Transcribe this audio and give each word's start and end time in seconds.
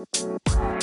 Música 0.00 0.79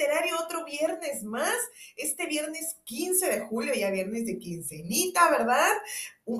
literario 0.00 0.38
otro 0.40 0.64
viernes 0.64 1.22
más. 1.22 1.54
Este 1.96 2.26
viernes 2.26 2.76
15 2.84 3.26
de 3.26 3.40
julio, 3.40 3.74
ya 3.74 3.90
viernes 3.90 4.24
de 4.26 4.38
quincenita, 4.38 5.30
¿verdad? 5.30 5.72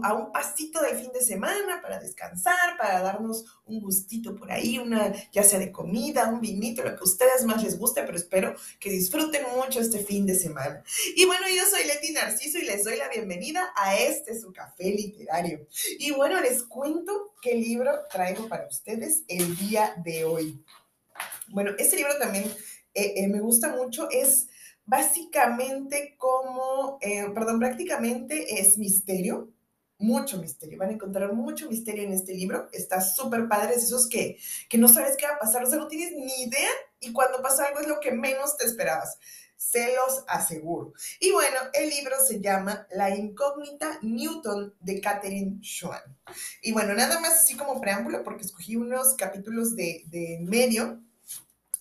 a 0.04 0.14
un 0.14 0.30
pasito 0.30 0.80
del 0.80 0.96
fin 0.96 1.10
de 1.12 1.20
semana 1.20 1.82
para 1.82 1.98
descansar, 1.98 2.76
para 2.78 3.00
darnos 3.00 3.44
un 3.64 3.80
gustito 3.80 4.36
por 4.36 4.52
ahí, 4.52 4.78
una 4.78 5.12
ya 5.32 5.42
sea 5.42 5.58
de 5.58 5.72
comida, 5.72 6.28
un 6.28 6.40
vinito, 6.40 6.84
lo 6.84 6.90
que 6.90 7.00
a 7.00 7.02
ustedes 7.02 7.44
más 7.44 7.60
les 7.64 7.76
guste, 7.76 8.04
pero 8.04 8.16
espero 8.16 8.54
que 8.78 8.88
disfruten 8.88 9.42
mucho 9.56 9.80
este 9.80 9.98
fin 9.98 10.26
de 10.26 10.36
semana. 10.36 10.84
Y 11.16 11.24
bueno, 11.24 11.44
yo 11.48 11.64
soy 11.68 11.88
Leti 11.88 12.12
Narciso 12.12 12.58
y 12.58 12.66
les 12.66 12.84
doy 12.84 12.98
la 12.98 13.08
bienvenida 13.08 13.72
a 13.74 13.96
este 13.96 14.38
su 14.38 14.52
café 14.52 14.84
literario. 14.84 15.66
Y 15.98 16.12
bueno, 16.12 16.40
les 16.40 16.62
cuento 16.62 17.34
qué 17.42 17.56
libro 17.56 17.90
traigo 18.12 18.48
para 18.48 18.68
ustedes 18.68 19.24
el 19.26 19.56
día 19.56 19.94
de 20.04 20.24
hoy. 20.24 20.64
Bueno, 21.48 21.72
este 21.78 21.96
libro 21.96 22.16
también 22.16 22.44
eh, 23.00 23.14
eh, 23.16 23.28
me 23.28 23.40
gusta 23.40 23.74
mucho, 23.74 24.08
es 24.10 24.48
básicamente 24.84 26.16
como, 26.18 26.98
eh, 27.00 27.26
perdón, 27.34 27.58
prácticamente 27.58 28.60
es 28.60 28.78
misterio 28.78 29.52
mucho 30.00 30.38
misterio. 30.38 30.78
Van 30.78 30.88
a 30.88 30.92
encontrar 30.92 31.32
mucho 31.32 31.68
misterio 31.68 32.02
en 32.02 32.12
este 32.12 32.34
libro. 32.34 32.68
Está 32.72 33.00
súper 33.00 33.46
padre. 33.48 33.74
Es 33.74 33.84
esos 33.84 34.08
que, 34.08 34.38
que 34.68 34.78
no 34.78 34.88
sabes 34.88 35.16
qué 35.16 35.26
va 35.26 35.34
a 35.34 35.38
pasar. 35.38 35.62
O 35.62 35.68
sea, 35.68 35.78
no 35.78 35.88
tienes 35.88 36.12
ni 36.12 36.44
idea. 36.44 36.70
Y 37.00 37.12
cuando 37.12 37.40
pasa 37.42 37.66
algo 37.66 37.80
es 37.80 37.86
lo 37.86 38.00
que 38.00 38.10
menos 38.10 38.56
te 38.56 38.64
esperabas. 38.64 39.18
Se 39.56 39.94
los 39.94 40.24
aseguro. 40.26 40.94
Y 41.20 41.30
bueno, 41.32 41.58
el 41.74 41.90
libro 41.90 42.16
se 42.26 42.40
llama 42.40 42.86
La 42.90 43.14
incógnita 43.14 43.98
Newton 44.00 44.74
de 44.80 45.00
Catherine 45.00 45.60
Schwann. 45.60 46.16
Y 46.62 46.72
bueno, 46.72 46.94
nada 46.94 47.20
más 47.20 47.42
así 47.42 47.54
como 47.56 47.80
preámbulo, 47.80 48.24
porque 48.24 48.44
escogí 48.44 48.76
unos 48.76 49.14
capítulos 49.14 49.76
de, 49.76 50.04
de 50.06 50.38
medio 50.40 51.02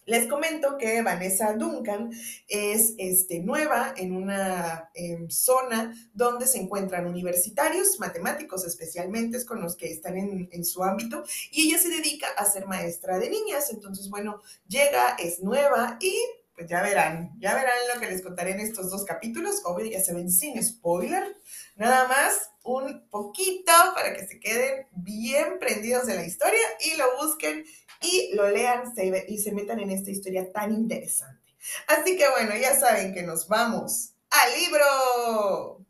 les 0.09 0.27
comento 0.27 0.77
que 0.77 1.01
Vanessa 1.03 1.53
Duncan 1.53 2.11
es 2.47 2.95
este, 2.97 3.41
nueva 3.41 3.93
en 3.95 4.15
una 4.15 4.89
em, 4.95 5.29
zona 5.29 5.93
donde 6.13 6.47
se 6.47 6.57
encuentran 6.57 7.05
universitarios, 7.05 7.99
matemáticos 7.99 8.65
especialmente, 8.65 9.45
con 9.45 9.61
los 9.61 9.75
que 9.75 9.91
están 9.91 10.17
en, 10.17 10.49
en, 10.51 10.65
su 10.65 10.83
ámbito, 10.83 11.23
y 11.51 11.67
ella 11.67 11.77
se 11.77 11.89
dedica 11.89 12.27
a 12.37 12.45
ser 12.45 12.65
maestra 12.65 13.19
de 13.19 13.29
niñas. 13.29 13.69
Entonces, 13.71 14.09
bueno, 14.09 14.41
llega, 14.67 15.15
es 15.19 15.41
nueva 15.41 15.97
y 16.01 16.15
pues 16.59 16.69
ya 16.69 16.81
verán, 16.81 17.31
ya 17.39 17.55
verán 17.55 17.77
lo 17.93 18.01
que 18.01 18.07
les 18.07 18.21
contaré 18.21 18.51
en 18.51 18.59
estos 18.59 18.91
dos 18.91 19.05
capítulos. 19.05 19.61
Obvio, 19.63 19.85
ya 19.85 20.01
se 20.01 20.13
ven 20.13 20.29
sin 20.29 20.61
spoiler. 20.61 21.37
Nada 21.77 22.05
más 22.05 22.51
un 22.63 23.07
poquito 23.09 23.71
para 23.95 24.13
que 24.13 24.27
se 24.27 24.41
queden 24.41 24.85
bien 24.91 25.57
prendidos 25.57 26.05
de 26.05 26.15
la 26.15 26.25
historia 26.25 26.59
y 26.81 26.97
lo 26.97 27.05
busquen 27.15 27.63
y 28.01 28.35
lo 28.35 28.49
lean 28.49 28.91
y 29.29 29.37
se 29.37 29.53
metan 29.53 29.79
en 29.79 29.91
esta 29.91 30.11
historia 30.11 30.51
tan 30.51 30.73
interesante. 30.73 31.55
Así 31.87 32.17
que 32.17 32.29
bueno, 32.29 32.53
ya 32.57 32.77
saben 32.77 33.13
que 33.13 33.23
nos 33.23 33.47
vamos 33.47 34.15
al 34.29 34.59
libro. 34.59 35.85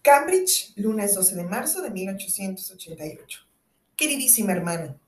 Cambridge, 0.00 0.72
lunes 0.76 1.14
12 1.14 1.34
de 1.34 1.44
marzo 1.44 1.82
de 1.82 1.90
1888. 1.90 3.40
Queridísima 3.94 4.52
hermana, 4.52 4.98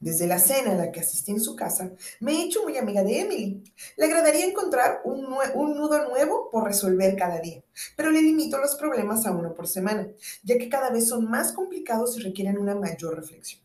desde 0.00 0.26
la 0.26 0.38
cena 0.38 0.72
a 0.72 0.76
la 0.76 0.92
que 0.92 1.00
asistí 1.00 1.32
en 1.32 1.40
su 1.40 1.56
casa, 1.56 1.92
me 2.20 2.32
he 2.32 2.44
hecho 2.44 2.62
muy 2.62 2.76
amiga 2.76 3.02
de 3.02 3.20
Emily. 3.20 3.62
Le 3.96 4.04
agradaría 4.04 4.46
encontrar 4.46 5.00
un, 5.04 5.26
un, 5.54 5.76
nudo 5.76 6.08
nuevo 6.08 6.50
por 6.50 6.64
resolver 6.64 7.16
cada 7.16 7.40
día, 7.40 7.62
pero 7.96 8.10
le 8.10 8.22
limito 8.22 8.58
los 8.58 8.76
problemas 8.76 9.26
a 9.26 9.32
uno 9.32 9.54
por 9.54 9.68
semana, 9.68 10.08
ya 10.42 10.58
que 10.58 10.68
cada 10.68 10.90
vez 10.90 11.08
son 11.08 11.30
más 11.30 11.52
complicados 11.52 12.16
y 12.16 12.22
requieren 12.22 12.58
una 12.58 12.74
mayor 12.74 13.16
reflexión. 13.16 13.62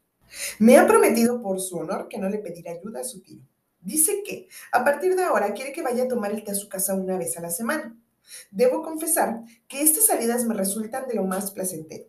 Me 0.60 0.78
ha 0.78 0.88
prometido 0.88 1.42
por 1.42 1.60
su 1.60 1.78
honor 1.78 2.08
que 2.08 2.18
no 2.18 2.30
le 2.30 2.40
pedirá 2.40 2.72
ayuda 2.72 3.02
a 3.02 3.04
su 3.04 3.22
tío. 3.22 3.42
Dice 3.82 4.24
que, 4.26 4.48
a 4.72 4.84
partir 4.84 5.16
de 5.16 5.24
ahora, 5.24 5.54
quiere 5.54 5.72
que 5.72 5.82
vaya 5.82 6.04
a 6.04 6.08
tomar 6.08 6.32
el 6.32 6.44
té 6.44 6.52
a 6.52 6.56
su 6.56 6.68
casa 6.68 6.96
una 6.96 7.18
vez 7.18 7.38
a 7.38 7.42
la 7.42 7.50
semana. 7.50 7.98
Debo 8.52 8.84
confesar 8.84 9.42
que 9.68 9.82
estas 9.82 10.06
salidas 10.06 10.46
me 10.46 10.54
resultan 10.54 11.08
de 11.08 11.16
lo 11.16 11.24
más 11.24 11.52
placentero. 11.52 12.06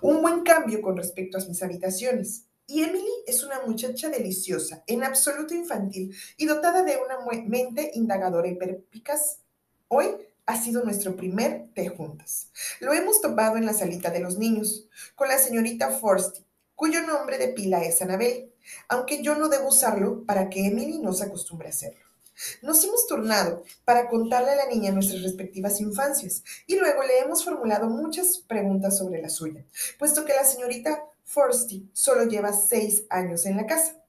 Un 0.00 0.22
buen 0.22 0.42
cambio 0.42 0.80
con 0.82 0.96
respecto 0.96 1.38
a 1.38 1.44
mis 1.46 1.62
habitaciones. 1.62 2.43
Y 2.66 2.82
Emily 2.82 3.12
es 3.26 3.44
una 3.44 3.60
muchacha 3.60 4.08
deliciosa, 4.08 4.82
en 4.86 5.04
absoluto 5.04 5.54
infantil 5.54 6.16
y 6.38 6.46
dotada 6.46 6.82
de 6.82 6.96
una 6.96 7.18
mente 7.46 7.90
indagadora 7.94 8.48
y 8.48 8.54
perpicaz. 8.54 9.40
Hoy 9.88 10.16
ha 10.46 10.60
sido 10.60 10.82
nuestro 10.82 11.14
primer 11.14 11.68
té 11.74 11.88
juntas. 11.88 12.48
Lo 12.80 12.94
hemos 12.94 13.20
topado 13.20 13.58
en 13.58 13.66
la 13.66 13.74
salita 13.74 14.10
de 14.10 14.20
los 14.20 14.38
niños, 14.38 14.88
con 15.14 15.28
la 15.28 15.38
señorita 15.38 15.90
Forsty, 15.90 16.42
cuyo 16.74 17.02
nombre 17.02 17.36
de 17.36 17.48
pila 17.48 17.84
es 17.84 18.00
Annabel, 18.00 18.50
aunque 18.88 19.22
yo 19.22 19.34
no 19.34 19.48
debo 19.48 19.68
usarlo 19.68 20.24
para 20.24 20.48
que 20.48 20.66
Emily 20.66 20.98
no 20.98 21.12
se 21.12 21.24
acostumbre 21.24 21.68
a 21.68 21.70
hacerlo. 21.70 22.00
Nos 22.62 22.82
hemos 22.82 23.06
turnado 23.06 23.62
para 23.84 24.08
contarle 24.08 24.50
a 24.50 24.56
la 24.56 24.66
niña 24.66 24.90
nuestras 24.90 25.22
respectivas 25.22 25.80
infancias 25.80 26.42
y 26.66 26.76
luego 26.76 27.02
le 27.04 27.20
hemos 27.20 27.44
formulado 27.44 27.88
muchas 27.88 28.38
preguntas 28.38 28.98
sobre 28.98 29.22
la 29.22 29.28
suya, 29.28 29.64
puesto 29.98 30.24
que 30.24 30.34
la 30.34 30.44
señorita 30.44 31.04
Forsty 31.24 31.90
solo 31.92 32.24
lleva 32.24 32.52
seis 32.52 33.04
años 33.10 33.46
en 33.46 33.56
la 33.56 33.66
casa. 33.66 34.00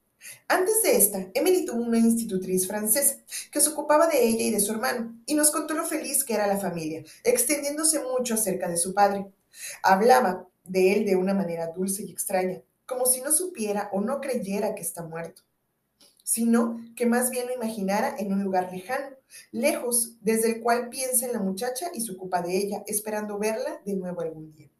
Antes 0.48 0.82
de 0.82 0.96
esta, 0.96 1.26
Emily 1.34 1.64
tuvo 1.64 1.82
una 1.82 1.98
institutriz 1.98 2.66
francesa 2.66 3.16
que 3.50 3.60
se 3.60 3.70
ocupaba 3.70 4.06
de 4.06 4.24
ella 4.24 4.42
y 4.42 4.50
de 4.50 4.60
su 4.60 4.72
hermano 4.72 5.20
y 5.26 5.34
nos 5.34 5.50
contó 5.50 5.74
lo 5.74 5.84
feliz 5.84 6.24
que 6.24 6.34
era 6.34 6.46
la 6.46 6.58
familia, 6.58 7.04
extendiéndose 7.24 8.00
mucho 8.00 8.34
acerca 8.34 8.68
de 8.68 8.76
su 8.76 8.94
padre. 8.94 9.26
Hablaba 9.82 10.46
de 10.64 10.94
él 10.94 11.04
de 11.04 11.16
una 11.16 11.34
manera 11.34 11.68
dulce 11.68 12.02
y 12.02 12.10
extraña, 12.10 12.62
como 12.86 13.06
si 13.06 13.20
no 13.20 13.32
supiera 13.32 13.88
o 13.92 14.00
no 14.00 14.20
creyera 14.20 14.74
que 14.74 14.82
está 14.82 15.02
muerto, 15.02 15.42
sino 16.22 16.80
que 16.96 17.06
más 17.06 17.30
bien 17.30 17.46
lo 17.46 17.54
imaginara 17.54 18.14
en 18.18 18.32
un 18.32 18.42
lugar 18.42 18.72
lejano, 18.72 19.16
lejos, 19.52 20.16
desde 20.20 20.52
el 20.52 20.60
cual 20.60 20.88
piensa 20.88 21.26
en 21.26 21.32
la 21.32 21.40
muchacha 21.40 21.90
y 21.92 22.00
se 22.00 22.12
ocupa 22.12 22.42
de 22.42 22.56
ella, 22.56 22.84
esperando 22.86 23.38
verla 23.38 23.80
de 23.84 23.94
nuevo 23.94 24.20
algún 24.20 24.52
día. 24.52 24.70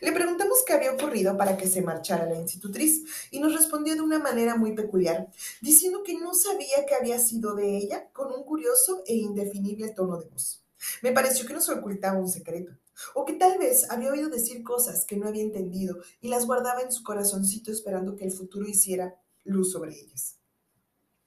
Le 0.00 0.12
preguntamos 0.12 0.64
qué 0.66 0.72
había 0.72 0.92
ocurrido 0.92 1.36
para 1.36 1.56
que 1.56 1.66
se 1.66 1.82
marchara 1.82 2.26
la 2.26 2.38
institutriz 2.38 3.04
y 3.30 3.40
nos 3.40 3.54
respondió 3.54 3.94
de 3.94 4.00
una 4.00 4.18
manera 4.18 4.56
muy 4.56 4.74
peculiar, 4.74 5.28
diciendo 5.60 6.02
que 6.02 6.14
no 6.14 6.34
sabía 6.34 6.86
qué 6.86 6.94
había 6.94 7.18
sido 7.18 7.54
de 7.54 7.76
ella 7.76 8.08
con 8.12 8.32
un 8.32 8.44
curioso 8.44 9.02
e 9.06 9.14
indefinible 9.14 9.90
tono 9.90 10.18
de 10.18 10.28
voz. 10.28 10.62
Me 11.02 11.12
pareció 11.12 11.46
que 11.46 11.54
nos 11.54 11.68
ocultaba 11.68 12.18
un 12.18 12.28
secreto, 12.28 12.72
o 13.14 13.24
que 13.24 13.34
tal 13.34 13.58
vez 13.58 13.90
había 13.90 14.10
oído 14.10 14.28
decir 14.28 14.62
cosas 14.62 15.04
que 15.04 15.16
no 15.16 15.28
había 15.28 15.42
entendido 15.42 15.98
y 16.20 16.28
las 16.28 16.46
guardaba 16.46 16.82
en 16.82 16.92
su 16.92 17.02
corazoncito 17.02 17.70
esperando 17.70 18.16
que 18.16 18.24
el 18.24 18.32
futuro 18.32 18.66
hiciera 18.66 19.20
luz 19.44 19.72
sobre 19.72 19.98
ellas. 19.98 20.38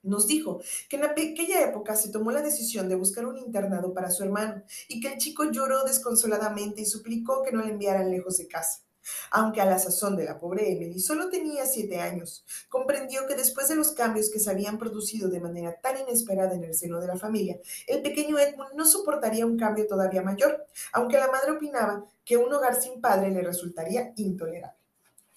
Nos 0.01 0.27
dijo 0.27 0.61
que 0.89 0.95
en 0.95 1.03
aquella 1.03 1.63
época 1.63 1.95
se 1.95 2.09
tomó 2.09 2.31
la 2.31 2.41
decisión 2.41 2.87
de 2.87 2.95
buscar 2.95 3.25
un 3.25 3.37
internado 3.37 3.93
para 3.93 4.11
su 4.11 4.23
hermano 4.23 4.63
y 4.87 5.01
que 5.01 5.09
el 5.13 5.17
chico 5.17 5.51
lloró 5.51 5.83
desconsoladamente 5.83 6.81
y 6.81 6.85
suplicó 6.85 7.43
que 7.43 7.51
no 7.51 7.63
le 7.63 7.71
enviaran 7.71 8.09
lejos 8.09 8.37
de 8.37 8.47
casa. 8.47 8.83
Aunque 9.31 9.61
a 9.61 9.65
la 9.65 9.79
sazón 9.79 10.15
de 10.15 10.25
la 10.25 10.39
pobre 10.39 10.71
Emily 10.71 10.99
solo 10.99 11.29
tenía 11.29 11.65
siete 11.65 11.99
años, 11.99 12.45
comprendió 12.69 13.25
que 13.27 13.35
después 13.35 13.67
de 13.67 13.75
los 13.75 13.91
cambios 13.91 14.29
que 14.29 14.39
se 14.39 14.49
habían 14.49 14.77
producido 14.77 15.29
de 15.29 15.39
manera 15.39 15.79
tan 15.81 15.99
inesperada 15.99 16.53
en 16.53 16.63
el 16.63 16.75
seno 16.75 16.99
de 16.99 17.07
la 17.07 17.17
familia, 17.17 17.59
el 17.87 18.01
pequeño 18.01 18.37
Edmund 18.37 18.73
no 18.75 18.85
soportaría 18.85 19.45
un 19.45 19.57
cambio 19.57 19.87
todavía 19.87 20.21
mayor, 20.21 20.65
aunque 20.93 21.17
la 21.17 21.31
madre 21.31 21.51
opinaba 21.51 22.05
que 22.23 22.37
un 22.37 22.53
hogar 22.53 22.79
sin 22.79 23.01
padre 23.01 23.31
le 23.31 23.41
resultaría 23.41 24.13
intolerable. 24.15 24.77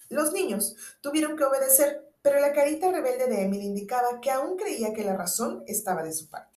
Los 0.09 0.31
niños 0.31 0.75
tuvieron 1.01 1.35
que 1.35 1.43
obedecer, 1.43 2.02
pero 2.23 2.39
la 2.39 2.53
carita 2.53 2.89
rebelde 2.89 3.27
de 3.27 3.43
Emily 3.43 3.65
indicaba 3.65 4.21
que 4.21 4.31
aún 4.31 4.55
creía 4.57 4.93
que 4.93 5.03
la 5.03 5.15
razón 5.15 5.63
estaba 5.67 6.01
de 6.03 6.13
su 6.13 6.27
parte. 6.29 6.51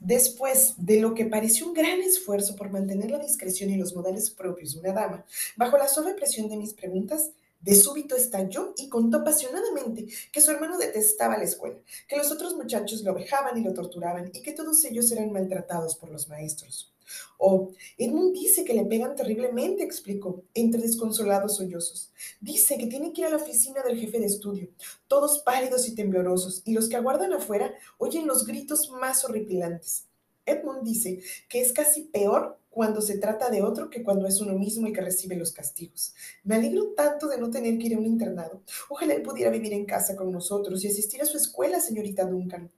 Después 0.00 0.74
de 0.76 1.00
lo 1.00 1.14
que 1.14 1.24
pareció 1.24 1.66
un 1.66 1.72
gran 1.72 2.00
esfuerzo 2.00 2.56
por 2.56 2.68
mantener 2.68 3.10
la 3.12 3.20
discreción 3.20 3.70
y 3.70 3.76
los 3.76 3.94
modales 3.94 4.30
propios 4.30 4.74
de 4.74 4.80
una 4.80 4.92
dama, 4.92 5.24
bajo 5.56 5.78
la 5.78 5.88
suave 5.88 6.14
presión 6.14 6.48
de 6.48 6.56
mis 6.56 6.74
preguntas, 6.74 7.30
de 7.60 7.74
súbito 7.76 8.16
estalló 8.16 8.74
y 8.76 8.88
contó 8.88 9.18
apasionadamente 9.18 10.06
que 10.30 10.40
su 10.40 10.50
hermano 10.50 10.76
detestaba 10.76 11.38
la 11.38 11.44
escuela, 11.44 11.78
que 12.08 12.16
los 12.16 12.30
otros 12.30 12.54
muchachos 12.56 13.02
lo 13.02 13.14
vejaban 13.14 13.56
y 13.56 13.62
lo 13.62 13.72
torturaban 13.72 14.30
y 14.34 14.42
que 14.42 14.52
todos 14.52 14.84
ellos 14.84 15.10
eran 15.12 15.32
maltratados 15.32 15.96
por 15.96 16.10
los 16.10 16.28
maestros. 16.28 16.93
Oh, 17.38 17.70
Edmund 17.98 18.32
dice 18.32 18.64
que 18.64 18.74
le 18.74 18.84
pegan 18.84 19.16
terriblemente, 19.16 19.82
explicó, 19.82 20.44
entre 20.54 20.80
desconsolados 20.80 21.56
sollozos. 21.56 22.12
Dice 22.40 22.78
que 22.78 22.86
tiene 22.86 23.12
que 23.12 23.22
ir 23.22 23.26
a 23.26 23.30
la 23.30 23.36
oficina 23.36 23.82
del 23.82 23.98
jefe 23.98 24.20
de 24.20 24.26
estudio, 24.26 24.68
todos 25.08 25.40
pálidos 25.40 25.88
y 25.88 25.94
temblorosos, 25.94 26.62
y 26.64 26.72
los 26.72 26.88
que 26.88 26.96
aguardan 26.96 27.32
afuera 27.32 27.74
oyen 27.98 28.26
los 28.26 28.46
gritos 28.46 28.90
más 28.90 29.24
horripilantes. 29.24 30.06
Edmund 30.46 30.84
dice 30.84 31.20
que 31.48 31.60
es 31.60 31.72
casi 31.72 32.02
peor 32.02 32.58
cuando 32.70 33.00
se 33.00 33.18
trata 33.18 33.50
de 33.50 33.62
otro 33.62 33.88
que 33.88 34.02
cuando 34.02 34.26
es 34.26 34.40
uno 34.40 34.54
mismo 34.54 34.86
el 34.86 34.92
que 34.92 35.00
recibe 35.00 35.36
los 35.36 35.52
castigos. 35.52 36.14
Me 36.42 36.56
alegro 36.56 36.92
tanto 36.96 37.28
de 37.28 37.38
no 37.38 37.50
tener 37.50 37.78
que 37.78 37.86
ir 37.86 37.94
a 37.94 37.98
un 37.98 38.06
internado. 38.06 38.62
Ojalá 38.88 39.14
él 39.14 39.22
pudiera 39.22 39.50
vivir 39.50 39.72
en 39.72 39.86
casa 39.86 40.16
con 40.16 40.32
nosotros 40.32 40.84
y 40.84 40.88
asistir 40.88 41.22
a 41.22 41.26
su 41.26 41.36
escuela, 41.36 41.80
señorita 41.80 42.24
Duncan. 42.24 42.70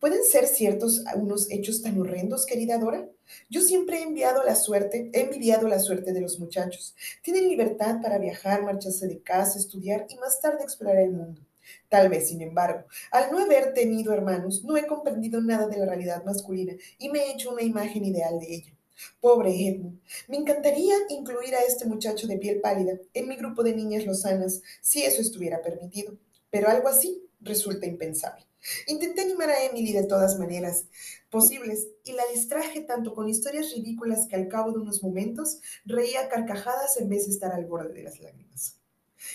¿Pueden 0.00 0.22
ser 0.22 0.46
ciertos 0.46 1.02
unos 1.16 1.50
hechos 1.50 1.82
tan 1.82 2.00
horrendos, 2.00 2.46
querida 2.46 2.78
Dora? 2.78 3.08
Yo 3.50 3.60
siempre 3.62 3.98
he 3.98 4.02
enviado 4.02 4.44
la 4.44 4.54
suerte, 4.54 5.10
he 5.12 5.22
envidiado 5.22 5.66
la 5.66 5.80
suerte 5.80 6.12
de 6.12 6.20
los 6.20 6.38
muchachos. 6.38 6.94
Tienen 7.20 7.48
libertad 7.48 8.00
para 8.00 8.18
viajar, 8.18 8.62
marcharse 8.62 9.08
de 9.08 9.20
casa, 9.20 9.58
estudiar 9.58 10.06
y 10.08 10.14
más 10.16 10.40
tarde 10.40 10.62
explorar 10.62 10.98
el 10.98 11.10
mundo. 11.10 11.40
Tal 11.88 12.08
vez, 12.08 12.28
sin 12.28 12.40
embargo, 12.42 12.84
al 13.10 13.32
no 13.32 13.40
haber 13.40 13.74
tenido 13.74 14.12
hermanos, 14.12 14.62
no 14.62 14.76
he 14.76 14.86
comprendido 14.86 15.40
nada 15.40 15.66
de 15.66 15.78
la 15.78 15.86
realidad 15.86 16.24
masculina 16.24 16.74
y 16.98 17.08
me 17.08 17.18
he 17.18 17.32
hecho 17.32 17.50
una 17.50 17.62
imagen 17.62 18.04
ideal 18.04 18.38
de 18.38 18.54
ella. 18.54 18.72
Pobre 19.20 19.50
Edmund, 19.50 20.00
me 20.28 20.36
encantaría 20.36 20.94
incluir 21.08 21.56
a 21.56 21.64
este 21.66 21.86
muchacho 21.86 22.28
de 22.28 22.38
piel 22.38 22.60
pálida 22.60 22.92
en 23.14 23.28
mi 23.28 23.34
grupo 23.34 23.64
de 23.64 23.74
niñas 23.74 24.06
lozanas, 24.06 24.62
si 24.80 25.02
eso 25.02 25.20
estuviera 25.20 25.60
permitido, 25.60 26.16
pero 26.50 26.68
algo 26.68 26.88
así 26.88 27.20
resulta 27.40 27.86
impensable. 27.86 28.47
Intenté 28.86 29.22
animar 29.22 29.50
a 29.50 29.64
Emily 29.64 29.92
de 29.92 30.04
todas 30.04 30.38
maneras 30.38 30.86
posibles 31.30 31.88
y 32.04 32.12
la 32.12 32.24
distraje 32.32 32.80
tanto 32.82 33.14
con 33.14 33.28
historias 33.28 33.72
ridículas 33.74 34.26
que 34.28 34.36
al 34.36 34.48
cabo 34.48 34.72
de 34.72 34.78
unos 34.78 35.02
momentos 35.02 35.60
reía 35.84 36.28
carcajadas 36.28 36.96
en 36.98 37.08
vez 37.08 37.26
de 37.26 37.32
estar 37.32 37.52
al 37.52 37.66
borde 37.66 37.92
de 37.94 38.02
las 38.02 38.20
lágrimas. 38.20 38.77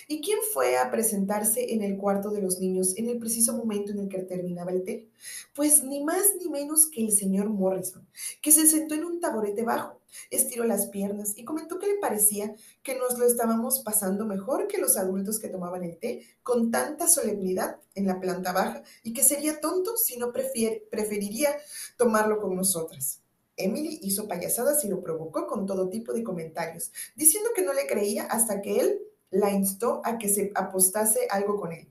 ¿Y 0.07 0.21
quién 0.21 0.39
fue 0.53 0.77
a 0.77 0.91
presentarse 0.91 1.73
en 1.73 1.81
el 1.81 1.97
cuarto 1.97 2.29
de 2.29 2.41
los 2.41 2.59
niños 2.59 2.97
en 2.97 3.09
el 3.09 3.19
preciso 3.19 3.55
momento 3.55 3.91
en 3.91 3.99
el 3.99 4.09
que 4.09 4.19
terminaba 4.19 4.71
el 4.71 4.83
té? 4.83 5.09
Pues 5.53 5.83
ni 5.83 6.03
más 6.03 6.35
ni 6.39 6.49
menos 6.49 6.87
que 6.87 7.03
el 7.03 7.11
señor 7.11 7.49
Morrison, 7.49 8.07
que 8.41 8.51
se 8.51 8.67
sentó 8.67 8.95
en 8.95 9.05
un 9.05 9.19
taburete 9.19 9.63
bajo, 9.63 9.99
estiró 10.29 10.63
las 10.63 10.87
piernas 10.87 11.33
y 11.35 11.43
comentó 11.43 11.79
que 11.79 11.87
le 11.87 11.97
parecía 11.97 12.53
que 12.81 12.97
nos 12.97 13.17
lo 13.17 13.25
estábamos 13.25 13.79
pasando 13.81 14.25
mejor 14.25 14.67
que 14.67 14.77
los 14.77 14.97
adultos 14.97 15.39
que 15.39 15.49
tomaban 15.49 15.83
el 15.83 15.97
té 15.97 16.25
con 16.43 16.71
tanta 16.71 17.07
solemnidad 17.07 17.79
en 17.95 18.07
la 18.07 18.19
planta 18.19 18.51
baja 18.51 18.83
y 19.03 19.13
que 19.13 19.23
sería 19.23 19.59
tonto 19.59 19.97
si 19.97 20.17
no 20.17 20.31
preferiría 20.31 21.55
tomarlo 21.97 22.39
con 22.39 22.55
nosotras. 22.55 23.21
Emily 23.55 23.99
hizo 24.01 24.27
payasadas 24.27 24.83
y 24.83 24.87
lo 24.87 25.01
provocó 25.01 25.45
con 25.45 25.67
todo 25.67 25.89
tipo 25.89 26.13
de 26.13 26.23
comentarios, 26.23 26.91
diciendo 27.15 27.51
que 27.55 27.61
no 27.61 27.73
le 27.73 27.85
creía 27.85 28.23
hasta 28.23 28.61
que 28.61 28.79
él 28.79 29.01
la 29.33 29.51
instó 29.51 30.01
a 30.05 30.17
que 30.17 30.29
se 30.29 30.51
apostase 30.55 31.27
algo 31.29 31.59
con 31.59 31.73
él. 31.73 31.89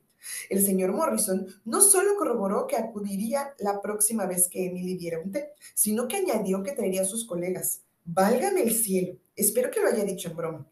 El 0.48 0.64
señor 0.64 0.92
Morrison 0.92 1.46
no 1.64 1.80
solo 1.80 2.16
corroboró 2.16 2.66
que 2.66 2.76
acudiría 2.76 3.54
la 3.58 3.80
próxima 3.80 4.26
vez 4.26 4.48
que 4.48 4.66
Emily 4.66 4.96
diera 4.96 5.18
un 5.18 5.32
té, 5.32 5.52
sino 5.74 6.06
que 6.06 6.16
añadió 6.16 6.62
que 6.62 6.72
traería 6.72 7.02
a 7.02 7.06
sus 7.06 7.26
colegas. 7.26 7.82
Válgame 8.04 8.62
el 8.62 8.72
cielo. 8.72 9.18
Espero 9.34 9.70
que 9.70 9.80
lo 9.80 9.88
haya 9.88 10.04
dicho 10.04 10.28
en 10.28 10.36
broma. 10.36 10.70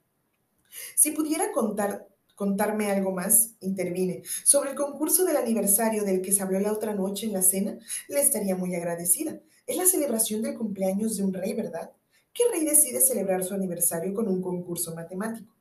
Si 0.95 1.11
pudiera 1.11 1.51
contar, 1.51 2.07
contarme 2.37 2.91
algo 2.91 3.11
más, 3.11 3.57
intervine, 3.61 4.23
sobre 4.45 4.71
el 4.71 4.77
concurso 4.77 5.25
del 5.25 5.37
aniversario 5.37 6.05
del 6.05 6.23
que 6.23 6.33
se 6.33 6.43
habló 6.43 6.61
la 6.61 6.73
otra 6.73 6.95
noche 6.95 7.27
en 7.27 7.33
la 7.33 7.43
cena, 7.43 7.79
le 8.09 8.21
estaría 8.21 8.55
muy 8.55 8.75
agradecida. 8.77 9.41
Es 9.67 9.77
la 9.77 9.87
celebración 9.87 10.43
del 10.43 10.57
cumpleaños 10.57 11.17
de 11.17 11.25
un 11.25 11.33
rey, 11.33 11.55
¿verdad? 11.55 11.91
¿Qué 12.33 12.45
rey 12.53 12.65
decide 12.65 13.01
celebrar 13.01 13.43
su 13.43 13.55
aniversario 13.55 14.15
con 14.15 14.29
un 14.29 14.41
concurso 14.41 14.95
matemático? 14.95 15.53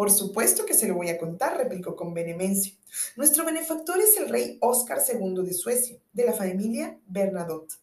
Por 0.00 0.10
supuesto 0.10 0.64
que 0.64 0.72
se 0.72 0.88
lo 0.88 0.94
voy 0.94 1.10
a 1.10 1.18
contar, 1.18 1.58
replicó 1.58 1.94
con 1.94 2.14
vehemencia. 2.14 2.72
Nuestro 3.16 3.44
benefactor 3.44 4.00
es 4.00 4.16
el 4.16 4.30
rey 4.30 4.56
Óscar 4.62 4.98
II 5.06 5.44
de 5.44 5.52
Suecia, 5.52 5.98
de 6.14 6.24
la 6.24 6.32
familia 6.32 6.98
Bernadotte. 7.06 7.74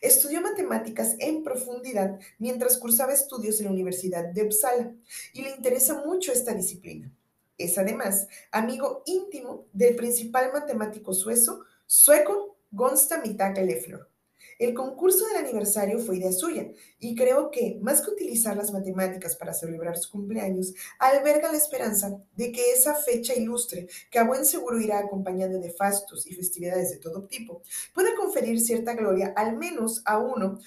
Estudió 0.00 0.40
matemáticas 0.40 1.14
en 1.20 1.44
profundidad 1.44 2.18
mientras 2.40 2.76
cursaba 2.76 3.12
estudios 3.12 3.60
en 3.60 3.66
la 3.66 3.70
Universidad 3.70 4.24
de 4.24 4.42
Uppsala 4.42 4.92
y 5.32 5.42
le 5.42 5.50
interesa 5.50 6.04
mucho 6.04 6.32
esta 6.32 6.54
disciplina. 6.54 7.14
Es 7.56 7.78
además 7.78 8.26
amigo 8.50 9.04
íntimo 9.06 9.66
del 9.72 9.94
principal 9.94 10.52
matemático 10.52 11.12
suezo, 11.12 11.66
sueco 11.86 12.56
Gonsta 12.72 13.22
Mitaka 13.22 13.62
Leffler. 13.62 14.09
El 14.58 14.74
concurso 14.74 15.26
del 15.26 15.44
aniversario 15.44 15.98
fue 15.98 16.18
idea 16.18 16.32
suya 16.32 16.70
y 16.98 17.14
creo 17.14 17.50
que, 17.50 17.78
más 17.80 18.02
que 18.02 18.10
utilizar 18.10 18.56
las 18.56 18.72
matemáticas 18.72 19.36
para 19.36 19.54
celebrar 19.54 19.96
su 19.96 20.10
cumpleaños, 20.10 20.74
alberga 20.98 21.50
la 21.50 21.58
esperanza 21.58 22.18
de 22.36 22.52
que 22.52 22.72
esa 22.72 22.94
fecha 22.94 23.34
ilustre, 23.34 23.88
que 24.10 24.18
a 24.18 24.24
buen 24.24 24.44
seguro 24.44 24.80
irá 24.80 24.98
acompañada 24.98 25.58
de 25.58 25.70
fastos 25.72 26.26
y 26.26 26.34
festividades 26.34 26.90
de 26.90 26.98
todo 26.98 27.26
tipo, 27.26 27.62
pueda 27.94 28.14
conferir 28.16 28.60
cierta 28.60 28.94
gloria 28.94 29.32
al 29.36 29.56
menos 29.56 30.02
a 30.04 30.18
uno 30.18 30.58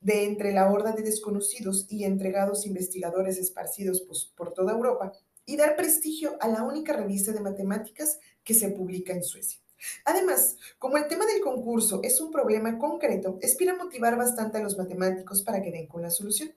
de 0.00 0.24
entre 0.24 0.52
la 0.52 0.70
horda 0.70 0.92
de 0.92 1.02
desconocidos 1.02 1.86
y 1.88 2.04
entregados 2.04 2.66
investigadores 2.66 3.38
esparcidos 3.38 4.02
por 4.36 4.52
toda 4.52 4.72
Europa 4.72 5.12
y 5.46 5.56
dar 5.56 5.76
prestigio 5.76 6.36
a 6.40 6.48
la 6.48 6.62
única 6.62 6.92
revista 6.92 7.32
de 7.32 7.40
matemáticas 7.40 8.18
que 8.44 8.54
se 8.54 8.70
publica 8.70 9.12
en 9.12 9.22
Suecia. 9.22 9.61
Además, 10.04 10.56
como 10.78 10.96
el 10.96 11.08
tema 11.08 11.26
del 11.26 11.40
concurso 11.40 12.00
es 12.02 12.20
un 12.20 12.30
problema 12.30 12.78
concreto, 12.78 13.38
espera 13.42 13.74
motivar 13.74 14.16
bastante 14.16 14.58
a 14.58 14.62
los 14.62 14.78
matemáticos 14.78 15.42
para 15.42 15.62
que 15.62 15.70
den 15.70 15.86
con 15.86 16.02
la 16.02 16.10
solución. 16.10 16.52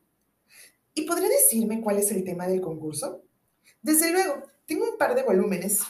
¿Y 0.94 1.04
podría 1.04 1.30
decirme 1.30 1.81
cuál 1.81 1.98
es 1.98 2.12
el 2.12 2.24
tema 2.24 2.48
del 2.48 2.62
concurso? 2.62 3.24
Desde 3.81 4.12
luego, 4.12 4.44
tengo 4.66 4.89
un 4.89 4.98
par 4.98 5.13
de 5.16 5.24
volúmenes 5.24 5.81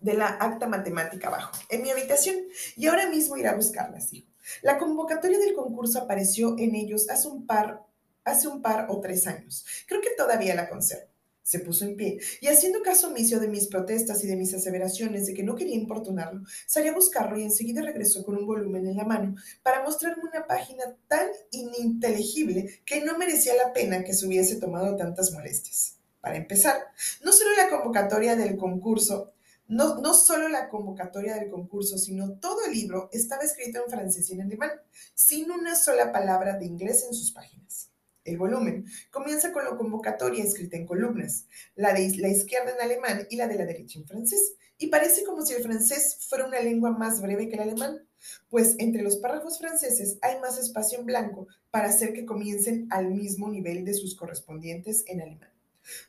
de 0.00 0.14
la 0.14 0.26
acta 0.26 0.66
matemática 0.66 1.28
abajo 1.28 1.52
en 1.70 1.82
mi 1.82 1.90
habitación 1.90 2.36
y 2.76 2.86
ahora 2.86 3.08
mismo 3.08 3.36
iré 3.36 3.48
a 3.48 3.54
buscarlas, 3.54 4.12
hijo. 4.12 4.28
La 4.62 4.78
convocatoria 4.78 5.38
del 5.38 5.54
concurso 5.54 5.98
apareció 5.98 6.56
en 6.58 6.74
ellos 6.74 7.08
hace 7.08 7.28
un 7.28 7.46
par, 7.46 7.82
hace 8.24 8.48
un 8.48 8.62
par 8.62 8.86
o 8.90 9.00
tres 9.00 9.26
años. 9.26 9.64
Creo 9.86 10.00
que 10.00 10.10
todavía 10.16 10.54
la 10.54 10.68
conservo. 10.68 11.15
Se 11.46 11.60
puso 11.60 11.84
en 11.84 11.94
pie 11.94 12.18
y 12.40 12.48
haciendo 12.48 12.82
caso 12.82 13.06
omiso 13.06 13.38
de 13.38 13.46
mis 13.46 13.68
protestas 13.68 14.24
y 14.24 14.26
de 14.26 14.34
mis 14.34 14.52
aseveraciones 14.52 15.28
de 15.28 15.34
que 15.34 15.44
no 15.44 15.54
quería 15.54 15.76
importunarlo, 15.76 16.40
salió 16.66 16.90
a 16.90 16.94
buscarlo 16.96 17.38
y 17.38 17.44
enseguida 17.44 17.82
regresó 17.82 18.24
con 18.24 18.36
un 18.36 18.48
volumen 18.48 18.84
en 18.84 18.96
la 18.96 19.04
mano 19.04 19.36
para 19.62 19.84
mostrarme 19.84 20.24
una 20.24 20.44
página 20.48 20.82
tan 21.06 21.28
ininteligible 21.52 22.80
que 22.84 23.04
no 23.04 23.16
merecía 23.16 23.54
la 23.54 23.72
pena 23.72 24.02
que 24.02 24.12
se 24.12 24.26
hubiese 24.26 24.56
tomado 24.56 24.96
tantas 24.96 25.30
molestias. 25.30 25.98
Para 26.20 26.36
empezar, 26.36 26.82
no 27.24 27.30
solo 27.30 27.54
la 27.54 27.70
convocatoria 27.70 28.34
del 28.34 28.56
concurso, 28.56 29.32
no, 29.68 30.00
no 30.00 30.14
solo 30.14 30.48
la 30.48 30.68
convocatoria 30.68 31.36
del 31.36 31.48
concurso, 31.48 31.96
sino 31.96 32.40
todo 32.40 32.64
el 32.66 32.72
libro 32.72 33.08
estaba 33.12 33.44
escrito 33.44 33.84
en 33.84 33.88
francés 33.88 34.28
y 34.30 34.32
en 34.32 34.42
alemán, 34.42 34.72
sin 35.14 35.52
una 35.52 35.76
sola 35.76 36.10
palabra 36.10 36.58
de 36.58 36.66
inglés 36.66 37.04
en 37.06 37.14
sus 37.14 37.30
páginas. 37.30 37.92
El 38.26 38.38
volumen 38.38 38.86
comienza 39.10 39.52
con 39.52 39.64
la 39.64 39.76
convocatoria 39.76 40.44
escrita 40.44 40.76
en 40.76 40.84
columnas, 40.84 41.46
la 41.76 41.94
de 41.94 42.16
la 42.16 42.28
izquierda 42.28 42.72
en 42.72 42.80
alemán 42.80 43.26
y 43.30 43.36
la 43.36 43.46
de 43.46 43.54
la 43.54 43.64
derecha 43.64 43.98
en 43.98 44.06
francés, 44.06 44.54
y 44.78 44.88
parece 44.88 45.24
como 45.24 45.46
si 45.46 45.54
el 45.54 45.62
francés 45.62 46.18
fuera 46.28 46.46
una 46.46 46.60
lengua 46.60 46.90
más 46.90 47.22
breve 47.22 47.48
que 47.48 47.54
el 47.54 47.62
alemán, 47.62 48.06
pues 48.50 48.74
entre 48.78 49.02
los 49.02 49.18
párrafos 49.18 49.58
franceses 49.58 50.18
hay 50.20 50.40
más 50.40 50.58
espacio 50.58 50.98
en 50.98 51.06
blanco 51.06 51.46
para 51.70 51.88
hacer 51.88 52.12
que 52.12 52.26
comiencen 52.26 52.88
al 52.90 53.08
mismo 53.08 53.48
nivel 53.48 53.84
de 53.84 53.94
sus 53.94 54.16
correspondientes 54.16 55.04
en 55.06 55.22
alemán. 55.22 55.50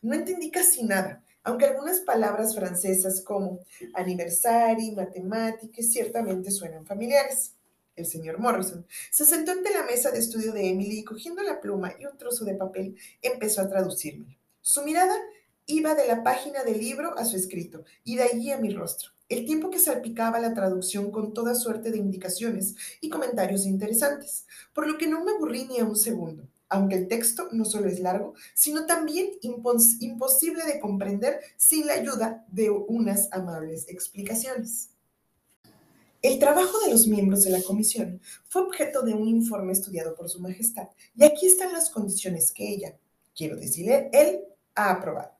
No 0.01 0.15
entendí 0.15 0.49
casi 0.49 0.83
nada, 0.83 1.23
aunque 1.43 1.65
algunas 1.65 2.01
palabras 2.01 2.55
francesas 2.55 3.21
como 3.21 3.59
aniversario, 3.93 4.93
matemáticas 4.93 5.85
ciertamente 5.91 6.51
suenan 6.51 6.85
familiares 6.85 7.53
el 7.97 8.05
señor 8.05 8.39
Morrison, 8.39 8.85
se 9.11 9.25
sentó 9.25 9.51
ante 9.51 9.73
la 9.73 9.83
mesa 9.83 10.11
de 10.11 10.19
estudio 10.19 10.53
de 10.53 10.69
Emily 10.69 10.99
y 10.99 11.03
cogiendo 11.03 11.43
la 11.43 11.59
pluma 11.59 11.93
y 11.99 12.05
un 12.05 12.17
trozo 12.17 12.45
de 12.45 12.55
papel 12.55 12.95
empezó 13.21 13.61
a 13.61 13.67
traducirme. 13.67 14.39
Su 14.61 14.83
mirada 14.83 15.15
iba 15.65 15.95
de 15.95 16.07
la 16.07 16.23
página 16.23 16.63
del 16.63 16.79
libro 16.79 17.17
a 17.17 17.25
su 17.25 17.35
escrito 17.35 17.83
y 18.03 18.15
de 18.15 18.23
allí 18.23 18.51
a 18.51 18.57
mi 18.57 18.69
rostro, 18.69 19.11
el 19.29 19.45
tiempo 19.45 19.69
que 19.69 19.79
salpicaba 19.79 20.39
la 20.39 20.53
traducción 20.53 21.11
con 21.11 21.33
toda 21.33 21.55
suerte 21.55 21.91
de 21.91 21.97
indicaciones 21.97 22.75
y 23.01 23.09
comentarios 23.09 23.65
interesantes, 23.65 24.45
por 24.73 24.87
lo 24.87 24.97
que 24.97 25.07
no 25.07 25.23
me 25.23 25.31
aburrí 25.31 25.65
ni 25.65 25.79
a 25.79 25.85
un 25.85 25.97
segundo, 25.97 26.47
aunque 26.69 26.95
el 26.95 27.07
texto 27.07 27.49
no 27.51 27.65
solo 27.65 27.89
es 27.89 27.99
largo, 27.99 28.33
sino 28.53 28.85
también 28.85 29.31
imposible 29.41 30.63
de 30.63 30.79
comprender 30.79 31.39
sin 31.57 31.85
la 31.87 31.93
ayuda 31.93 32.45
de 32.49 32.69
unas 32.69 33.27
amables 33.31 33.89
explicaciones. 33.89 34.91
El 36.27 36.39
trabajo 36.39 36.77
de 36.81 36.91
los 36.91 37.07
miembros 37.07 37.45
de 37.45 37.51
la 37.51 37.61
comisión 37.61 38.19
fue 38.49 38.61
objeto 38.61 39.01
de 39.01 39.13
un 39.13 39.29
informe 39.29 39.71
estudiado 39.71 40.13
por 40.13 40.29
Su 40.29 40.41
Majestad, 40.41 40.89
y 41.15 41.23
aquí 41.23 41.47
están 41.47 41.71
las 41.71 41.89
condiciones 41.89 42.51
que 42.51 42.67
ella, 42.67 42.97
quiero 43.33 43.55
decirle, 43.55 44.09
él, 44.11 44.41
ha 44.75 44.91
aprobado. 44.91 45.31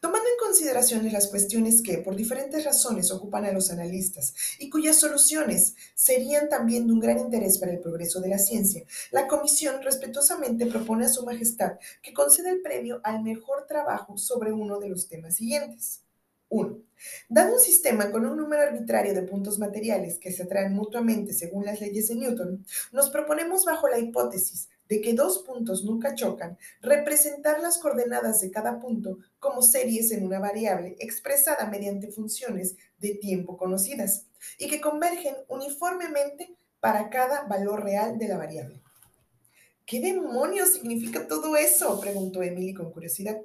Tomando 0.00 0.28
en 0.28 0.46
consideración 0.46 1.10
las 1.10 1.28
cuestiones 1.28 1.80
que, 1.80 1.96
por 1.96 2.14
diferentes 2.14 2.62
razones, 2.62 3.10
ocupan 3.10 3.46
a 3.46 3.52
los 3.52 3.70
analistas 3.70 4.34
y 4.58 4.68
cuyas 4.68 5.00
soluciones 5.00 5.76
serían 5.94 6.50
también 6.50 6.86
de 6.86 6.92
un 6.92 7.00
gran 7.00 7.18
interés 7.18 7.56
para 7.56 7.72
el 7.72 7.80
progreso 7.80 8.20
de 8.20 8.28
la 8.28 8.38
ciencia, 8.38 8.84
la 9.12 9.26
Comisión 9.26 9.82
respetuosamente 9.82 10.66
propone 10.66 11.06
a 11.06 11.08
Su 11.08 11.24
Majestad 11.24 11.78
que 12.02 12.12
conceda 12.12 12.50
el 12.50 12.60
premio 12.60 13.00
al 13.02 13.22
mejor 13.22 13.66
trabajo 13.66 14.18
sobre 14.18 14.52
uno 14.52 14.78
de 14.78 14.90
los 14.90 15.08
temas 15.08 15.36
siguientes. 15.36 16.03
1. 16.54 16.78
Dado 17.28 17.54
un 17.54 17.60
sistema 17.60 18.10
con 18.10 18.24
un 18.24 18.36
número 18.36 18.62
arbitrario 18.62 19.12
de 19.12 19.22
puntos 19.22 19.58
materiales 19.58 20.18
que 20.18 20.30
se 20.30 20.44
atraen 20.44 20.72
mutuamente 20.72 21.32
según 21.32 21.64
las 21.64 21.80
leyes 21.80 22.08
de 22.08 22.14
Newton, 22.14 22.64
nos 22.92 23.10
proponemos 23.10 23.64
bajo 23.64 23.88
la 23.88 23.98
hipótesis 23.98 24.68
de 24.88 25.00
que 25.00 25.14
dos 25.14 25.40
puntos 25.40 25.84
nunca 25.84 26.14
chocan, 26.14 26.58
representar 26.80 27.60
las 27.60 27.78
coordenadas 27.78 28.40
de 28.40 28.50
cada 28.50 28.78
punto 28.78 29.18
como 29.38 29.62
series 29.62 30.12
en 30.12 30.24
una 30.24 30.38
variable 30.38 30.96
expresada 31.00 31.68
mediante 31.68 32.12
funciones 32.12 32.76
de 32.98 33.14
tiempo 33.14 33.56
conocidas, 33.56 34.26
y 34.58 34.68
que 34.68 34.80
convergen 34.80 35.34
uniformemente 35.48 36.54
para 36.80 37.08
cada 37.08 37.44
valor 37.44 37.82
real 37.82 38.18
de 38.18 38.28
la 38.28 38.36
variable. 38.36 38.82
¿Qué 39.86 40.00
demonios 40.00 40.74
significa 40.74 41.26
todo 41.26 41.56
eso? 41.56 42.00
preguntó 42.00 42.42
Emily 42.42 42.74
con 42.74 42.92
curiosidad. 42.92 43.40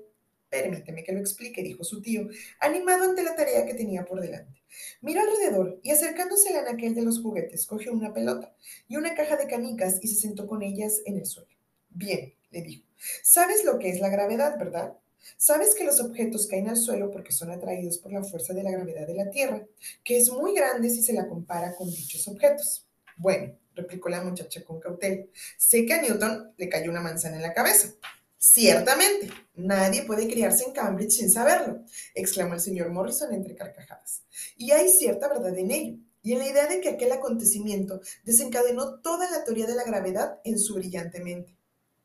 Permíteme 0.50 1.03
que 1.03 1.12
lo 1.12 1.20
explique, 1.20 1.62
dijo 1.62 1.84
su 1.84 2.01
tío, 2.01 2.27
animado 2.60 3.03
ante 3.03 3.24
la 3.24 3.36
tarea 3.36 3.65
que 3.65 3.75
tenía 3.75 4.06
por 4.06 4.20
delante. 4.20 4.63
Miró 5.01 5.22
alrededor 5.22 5.79
y 5.84 5.91
acercándose 5.91 6.50
al 6.50 6.68
anaquel 6.68 6.96
de 6.96 7.03
los 7.03 7.22
juguetes, 7.22 7.68
cogió 7.68 7.94
una 7.94 8.13
pelota 8.13 8.56
y 8.88 8.98
una 8.98 9.13
caja 9.13 9.38
de 9.38 9.48
canicas 9.48 10.00
y 10.01 10.08
se 10.08 10.22
sentó 10.22 10.48
con 10.48 10.63
ellas 10.63 11.01
en 11.06 11.18
el 11.18 11.25
suelo. 11.25 11.50
Bien, 11.89 12.34
le 12.51 12.62
dijo, 12.62 12.84
sabes 13.24 13.63
lo 13.63 13.77
que 13.77 13.89
es 13.89 14.00
la 14.00 14.10
gravedad, 14.10 14.58
¿verdad? 14.58 14.98
Sabes 15.38 15.75
que 15.75 15.84
los 15.84 16.00
objetos 16.00 16.48
caen 16.48 16.70
al 16.70 16.77
suelo 16.77 17.12
porque 17.12 17.32
son 17.32 17.51
atraídos 17.51 17.98
por 17.98 18.12
la 18.12 18.24
fuerza 18.24 18.53
de 18.53 18.63
la 18.63 18.72
gravedad 18.72 19.06
de 19.06 19.15
la 19.15 19.29
Tierra, 19.29 19.65
que 20.03 20.18
es 20.18 20.32
muy 20.32 20.56
grande 20.56 20.89
si 20.89 21.03
se 21.03 21.13
la 21.13 21.27
compara 21.27 21.75
con 21.75 21.89
dichos 21.89 22.27
objetos. 22.27 22.88
Bueno, 23.18 23.56
replicó 23.75 24.10
la 24.10 24.24
muchacha 24.24 24.63
con 24.63 24.79
cautela, 24.79 25.25
sé 25.58 25.86
que 25.86 25.94
a 25.94 26.01
Newton 26.01 26.53
le 26.58 26.70
cayó 26.70 26.89
una 26.89 27.01
manzana 27.01 27.36
en 27.36 27.44
la 27.44 27.53
cabeza. 27.53 27.94
Ciertamente, 28.41 29.29
nadie 29.55 30.03
puede 30.03 30.25
criarse 30.29 30.63
en 30.63 30.72
Cambridge 30.72 31.12
sin 31.12 31.29
saberlo, 31.29 31.84
exclamó 32.15 32.53
el 32.53 32.62
señor 32.62 32.89
Morrison 32.89 33.34
entre 33.34 33.53
carcajadas. 33.53 34.24
Y 34.55 34.72
hay 34.72 34.88
cierta 34.88 35.27
verdad 35.27 35.58
en 35.58 35.72
ello, 35.72 35.98
y 36.22 36.31
en 36.31 36.39
la 36.39 36.48
idea 36.48 36.67
de 36.67 36.79
que 36.79 36.88
aquel 36.88 37.12
acontecimiento 37.12 38.00
desencadenó 38.24 39.01
toda 39.01 39.29
la 39.29 39.43
teoría 39.43 39.67
de 39.67 39.75
la 39.75 39.84
gravedad 39.84 40.39
en 40.46 40.58
su 40.58 40.75
brillante 40.75 41.19
mente. 41.19 41.58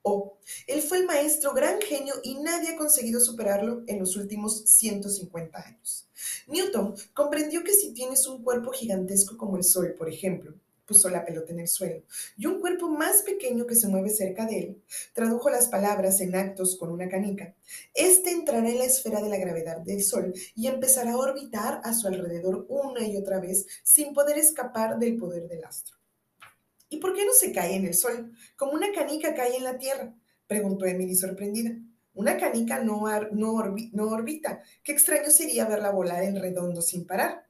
Oh, 0.03 0.37
él 0.67 0.83
fue 0.83 0.99
el 0.99 1.07
maestro 1.07 1.55
gran 1.55 1.81
genio 1.81 2.15
y 2.25 2.35
nadie 2.35 2.71
ha 2.71 2.77
conseguido 2.77 3.21
superarlo 3.21 3.85
en 3.87 4.01
los 4.01 4.17
últimos 4.17 4.65
150 4.69 5.57
años. 5.57 6.09
Newton 6.49 6.97
comprendió 7.15 7.63
que 7.63 7.75
si 7.75 7.93
tienes 7.93 8.27
un 8.27 8.43
cuerpo 8.43 8.73
gigantesco 8.73 9.37
como 9.37 9.57
el 9.57 9.63
Sol, 9.63 9.95
por 9.97 10.09
ejemplo, 10.09 10.53
puso 10.87 11.09
la 11.09 11.25
pelota 11.25 11.53
en 11.53 11.61
el 11.61 11.69
suelo, 11.69 12.03
y 12.37 12.47
un 12.47 12.61
cuerpo 12.61 12.89
más 12.89 13.23
pequeño 13.23 13.67
que 13.67 13.75
se 13.75 13.89
mueve 13.89 14.11
cerca 14.11 14.47
de 14.47 14.59
él, 14.59 14.83
tradujo 15.13 15.51
las 15.51 15.69
palabras 15.69 16.21
en 16.21 16.35
actos 16.35 16.77
con 16.77 16.91
una 16.91 17.09
canica. 17.09 17.55
Este 17.95 18.31
entrará 18.31 18.69
en 18.69 18.79
la 18.79 18.85
esfera 18.85 19.21
de 19.23 19.29
la 19.29 19.39
gravedad 19.39 19.79
del 19.79 20.03
Sol 20.03 20.33
y 20.55 20.67
empezará 20.67 21.13
a 21.13 21.19
orbitar 21.19 21.81
a 21.85 21.93
su 21.95 22.07
alrededor 22.07 22.67
una 22.69 23.07
y 23.07 23.17
otra 23.17 23.41
vez 23.41 23.67
sin 23.83 24.13
poder 24.13 24.39
escapar 24.39 24.99
del 24.99 25.17
poder 25.17 25.49
del 25.49 25.65
astro. 25.65 25.97
¿Y 26.89 26.99
por 26.99 27.15
qué 27.15 27.25
no 27.25 27.33
se 27.33 27.53
cae 27.53 27.75
en 27.77 27.87
el 27.87 27.95
Sol, 27.95 28.33
como 28.57 28.73
una 28.73 28.93
canica 28.93 29.35
cae 29.35 29.57
en 29.57 29.65
la 29.65 29.79
Tierra? 29.79 30.15
preguntó 30.47 30.85
Emily 30.85 31.15
sorprendida. 31.15 31.71
Una 32.15 32.37
canica 32.37 32.83
no, 32.83 33.05
no, 33.33 33.75
no 33.93 34.09
orbita. 34.09 34.63
Qué 34.85 34.93
extraño 34.93 35.31
sería 35.31 35.65
verla 35.67 35.91
volar 35.91 36.23
en 36.23 36.41
redondo 36.41 36.81
sin 36.81 37.07
parar. 37.07 37.49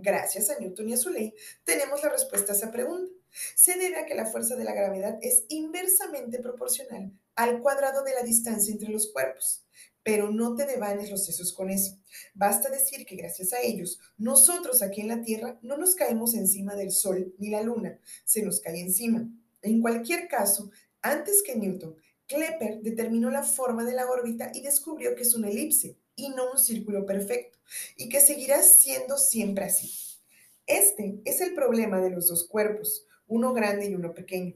Gracias 0.00 0.48
a 0.48 0.56
Newton 0.60 0.88
y 0.88 0.92
a 0.92 0.96
su 0.96 1.10
ley, 1.10 1.34
tenemos 1.64 2.04
la 2.04 2.10
respuesta 2.10 2.52
a 2.52 2.56
esa 2.56 2.70
pregunta. 2.70 3.12
Se 3.56 3.76
debe 3.76 3.96
a 3.96 4.06
que 4.06 4.14
la 4.14 4.26
fuerza 4.26 4.54
de 4.54 4.62
la 4.62 4.72
gravedad 4.72 5.18
es 5.22 5.42
inversamente 5.48 6.38
proporcional 6.38 7.10
al 7.34 7.60
cuadrado 7.60 8.04
de 8.04 8.14
la 8.14 8.22
distancia 8.22 8.72
entre 8.72 8.90
los 8.90 9.10
cuerpos. 9.10 9.66
Pero 10.04 10.30
no 10.30 10.54
te 10.54 10.66
devanes 10.66 11.10
los 11.10 11.26
sesos 11.26 11.52
con 11.52 11.68
eso. 11.68 11.98
Basta 12.32 12.70
decir 12.70 13.06
que 13.06 13.16
gracias 13.16 13.52
a 13.52 13.60
ellos, 13.60 13.98
nosotros 14.16 14.82
aquí 14.82 15.00
en 15.00 15.08
la 15.08 15.20
Tierra 15.20 15.58
no 15.62 15.76
nos 15.76 15.96
caemos 15.96 16.32
encima 16.34 16.76
del 16.76 16.92
Sol 16.92 17.34
ni 17.38 17.50
la 17.50 17.62
Luna, 17.62 17.98
se 18.24 18.42
nos 18.42 18.60
cae 18.60 18.80
encima. 18.80 19.28
En 19.62 19.82
cualquier 19.82 20.28
caso, 20.28 20.70
antes 21.02 21.42
que 21.42 21.56
Newton, 21.56 21.96
Klepper 22.28 22.82
determinó 22.82 23.30
la 23.30 23.42
forma 23.42 23.84
de 23.84 23.94
la 23.94 24.08
órbita 24.08 24.52
y 24.54 24.60
descubrió 24.60 25.16
que 25.16 25.22
es 25.22 25.34
una 25.34 25.50
elipse 25.50 25.97
y 26.18 26.28
no 26.30 26.50
un 26.50 26.58
círculo 26.58 27.06
perfecto, 27.06 27.58
y 27.96 28.10
que 28.10 28.20
seguirá 28.20 28.62
siendo 28.62 29.16
siempre 29.16 29.64
así. 29.64 29.90
Este 30.66 31.22
es 31.24 31.40
el 31.40 31.54
problema 31.54 32.00
de 32.00 32.10
los 32.10 32.28
dos 32.28 32.46
cuerpos, 32.46 33.06
uno 33.26 33.54
grande 33.54 33.86
y 33.86 33.94
uno 33.94 34.12
pequeño. 34.12 34.54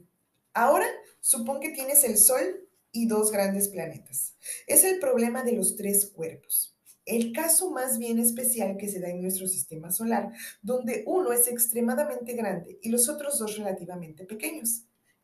Ahora, 0.53 0.85
supón 1.19 1.59
que 1.59 1.71
tienes 1.71 2.03
el 2.03 2.17
Sol 2.17 2.67
y 2.91 3.07
dos 3.07 3.31
grandes 3.31 3.69
planetas. 3.69 4.35
Es 4.67 4.83
el 4.83 4.99
problema 4.99 5.43
de 5.43 5.53
los 5.53 5.75
tres 5.75 6.11
cuerpos. 6.13 6.75
El 7.05 7.33
caso 7.33 7.71
más 7.71 7.97
bien 7.97 8.19
especial 8.19 8.77
que 8.77 8.87
se 8.87 8.99
da 8.99 9.09
en 9.09 9.21
nuestro 9.21 9.47
sistema 9.47 9.91
solar, 9.91 10.31
donde 10.61 11.03
uno 11.05 11.33
es 11.33 11.47
extremadamente 11.47 12.33
grande 12.33 12.77
y 12.81 12.89
los 12.89 13.09
otros 13.09 13.39
dos 13.39 13.57
relativamente 13.57 14.25
pequeños. 14.25 14.83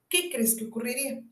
¿Qué 0.09 0.29
crees 0.31 0.55
que 0.55 0.65
ocurriría? 0.65 1.23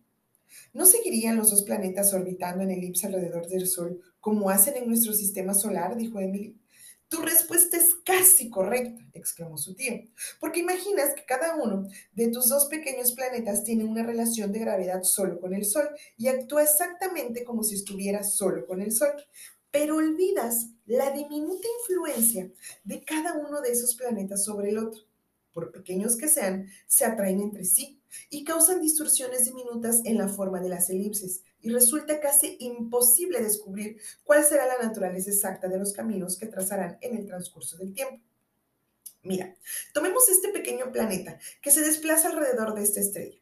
¿No 0.73 0.85
seguirían 0.85 1.35
los 1.35 1.51
dos 1.51 1.63
planetas 1.63 2.13
orbitando 2.13 2.63
en 2.63 2.71
elipse 2.71 3.07
alrededor 3.07 3.47
del 3.47 3.67
Sol 3.67 3.99
como 4.27 4.49
hacen 4.49 4.75
en 4.75 4.89
nuestro 4.89 5.13
sistema 5.13 5.53
solar? 5.53 5.95
dijo 5.95 6.19
Emily. 6.19 6.59
Tu 7.07 7.21
respuesta 7.21 7.77
es 7.77 7.95
casi 8.03 8.49
correcta, 8.49 9.01
exclamó 9.13 9.57
su 9.57 9.73
tío, 9.73 9.93
porque 10.41 10.59
imaginas 10.59 11.13
que 11.15 11.23
cada 11.23 11.55
uno 11.55 11.87
de 12.11 12.27
tus 12.27 12.49
dos 12.49 12.65
pequeños 12.65 13.13
planetas 13.13 13.63
tiene 13.63 13.85
una 13.85 14.03
relación 14.03 14.51
de 14.51 14.59
gravedad 14.59 15.03
solo 15.03 15.39
con 15.39 15.53
el 15.53 15.63
Sol 15.63 15.87
y 16.17 16.27
actúa 16.27 16.63
exactamente 16.63 17.45
como 17.45 17.63
si 17.63 17.75
estuviera 17.75 18.25
solo 18.25 18.65
con 18.65 18.81
el 18.81 18.91
Sol, 18.91 19.13
pero 19.71 19.95
olvidas 19.95 20.71
la 20.85 21.11
diminuta 21.11 21.65
influencia 21.79 22.51
de 22.83 23.05
cada 23.05 23.35
uno 23.35 23.61
de 23.61 23.71
esos 23.71 23.95
planetas 23.95 24.43
sobre 24.43 24.71
el 24.71 24.79
otro. 24.79 25.03
Por 25.53 25.71
pequeños 25.71 26.17
que 26.17 26.27
sean, 26.27 26.67
se 26.85 27.05
atraen 27.05 27.39
entre 27.39 27.63
sí 27.63 28.01
y 28.29 28.43
causan 28.43 28.81
distorsiones 28.81 29.45
diminutas 29.45 30.01
en 30.03 30.17
la 30.17 30.27
forma 30.27 30.59
de 30.59 30.67
las 30.67 30.89
elipses 30.89 31.43
y 31.67 31.69
resulta 31.69 32.21
casi 32.21 32.55
imposible 32.61 33.41
descubrir 33.41 33.99
cuál 34.23 34.41
será 34.45 34.65
la 34.65 34.81
naturaleza 34.81 35.31
exacta 35.31 35.67
de 35.67 35.77
los 35.77 35.91
caminos 35.91 36.37
que 36.37 36.45
trazarán 36.45 36.97
en 37.01 37.17
el 37.17 37.25
transcurso 37.25 37.75
del 37.75 37.93
tiempo. 37.93 38.23
Mira, 39.21 39.53
tomemos 39.93 40.29
este 40.29 40.47
pequeño 40.47 40.93
planeta 40.93 41.37
que 41.61 41.71
se 41.71 41.81
desplaza 41.81 42.29
alrededor 42.29 42.73
de 42.73 42.83
esta 42.83 43.01
estrella. 43.01 43.37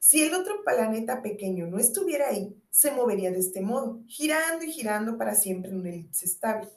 Si 0.00 0.24
el 0.24 0.34
otro 0.34 0.64
planeta 0.64 1.22
pequeño 1.22 1.68
no 1.68 1.78
estuviera 1.78 2.30
ahí, 2.30 2.52
se 2.68 2.90
movería 2.90 3.30
de 3.30 3.38
este 3.38 3.60
modo, 3.60 4.02
girando 4.08 4.64
y 4.64 4.72
girando 4.72 5.16
para 5.16 5.36
siempre 5.36 5.70
en 5.70 5.78
una 5.78 5.90
elipse 5.90 6.26
estable. 6.26 6.68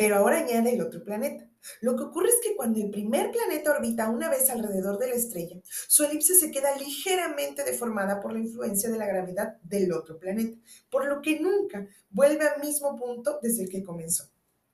Pero 0.00 0.16
ahora 0.16 0.38
añade 0.38 0.72
el 0.72 0.80
otro 0.80 1.04
planeta. 1.04 1.46
Lo 1.82 1.94
que 1.94 2.04
ocurre 2.04 2.30
es 2.30 2.38
que 2.42 2.56
cuando 2.56 2.80
el 2.80 2.90
primer 2.90 3.30
planeta 3.30 3.72
orbita 3.72 4.08
una 4.08 4.30
vez 4.30 4.48
alrededor 4.48 4.96
de 4.96 5.08
la 5.08 5.14
estrella, 5.14 5.60
su 5.88 6.04
elipse 6.04 6.34
se 6.36 6.50
queda 6.50 6.74
ligeramente 6.78 7.64
deformada 7.64 8.18
por 8.18 8.32
la 8.32 8.38
influencia 8.38 8.88
de 8.88 8.96
la 8.96 9.06
gravedad 9.06 9.58
del 9.62 9.92
otro 9.92 10.18
planeta, 10.18 10.56
por 10.88 11.04
lo 11.04 11.20
que 11.20 11.38
nunca 11.38 11.86
vuelve 12.08 12.48
al 12.48 12.62
mismo 12.62 12.96
punto 12.98 13.40
desde 13.42 13.64
el 13.64 13.68
que 13.68 13.82
comenzó. 13.82 14.24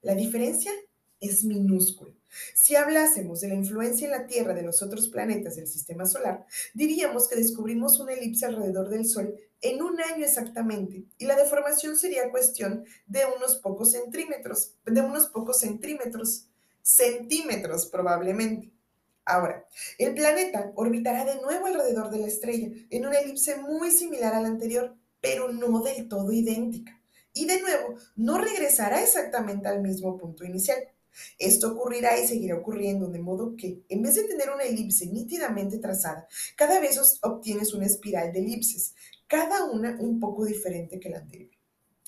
La 0.01 0.15
diferencia 0.15 0.71
es 1.21 1.45
minúscula. 1.45 2.13
Si 2.55 2.77
hablásemos 2.77 3.41
de 3.41 3.49
la 3.49 3.55
influencia 3.55 4.07
en 4.07 4.13
la 4.13 4.27
Tierra 4.27 4.53
de 4.53 4.63
los 4.63 4.83
otros 4.83 5.09
planetas 5.09 5.57
del 5.57 5.67
sistema 5.67 6.07
solar, 6.07 6.47
diríamos 6.75 7.29
que 7.29 7.37
descubrimos 7.37 7.99
una 7.99 8.13
elipse 8.13 8.47
alrededor 8.47 8.89
del 8.89 9.07
Sol 9.07 9.35
en 9.63 9.83
un 9.83 10.01
año 10.01 10.25
exactamente, 10.25 11.05
y 11.17 11.25
la 11.25 11.37
deformación 11.37 11.97
sería 11.97 12.31
cuestión 12.31 12.85
de 13.07 13.25
unos 13.37 13.57
pocos 13.57 13.93
centímetros, 13.93 14.75
de 14.85 15.01
unos 15.01 15.29
pocos 15.29 15.61
centímetros 15.61 16.49
centímetros 16.83 17.87
probablemente. 17.87 18.71
Ahora, 19.25 19.67
el 19.99 20.15
planeta 20.15 20.71
orbitará 20.77 21.25
de 21.25 21.41
nuevo 21.41 21.67
alrededor 21.67 22.11
de 22.11 22.19
la 22.19 22.29
estrella 22.29 22.69
en 22.91 23.07
una 23.07 23.19
elipse 23.19 23.57
muy 23.57 23.91
similar 23.91 24.35
a 24.35 24.41
la 24.41 24.49
anterior, 24.49 24.95
pero 25.21 25.51
no 25.53 25.81
del 25.81 26.09
todo 26.09 26.31
idéntica. 26.31 27.01
Y 27.33 27.47
de 27.47 27.61
nuevo, 27.61 27.97
no 28.15 28.39
regresará 28.39 29.03
exactamente 29.03 29.67
al 29.67 29.83
mismo 29.83 30.17
punto 30.17 30.45
inicial. 30.45 30.79
Esto 31.39 31.73
ocurrirá 31.73 32.19
y 32.19 32.27
seguirá 32.27 32.57
ocurriendo, 32.57 33.09
de 33.09 33.19
modo 33.19 33.57
que, 33.57 33.83
en 33.89 34.03
vez 34.03 34.15
de 34.15 34.25
tener 34.25 34.51
una 34.51 34.65
elipse 34.65 35.07
nítidamente 35.07 35.79
trazada, 35.79 36.27
cada 36.57 36.81
vez 36.81 37.01
obtienes 37.23 37.75
una 37.75 37.87
espiral 37.87 38.33
de 38.33 38.41
elipses, 38.41 38.95
cada 39.27 39.65
una 39.65 39.97
un 40.01 40.21
poco 40.21 40.45
diferente 40.45 41.01
que 41.01 41.11
la 41.11 41.19
anterior 41.19 41.51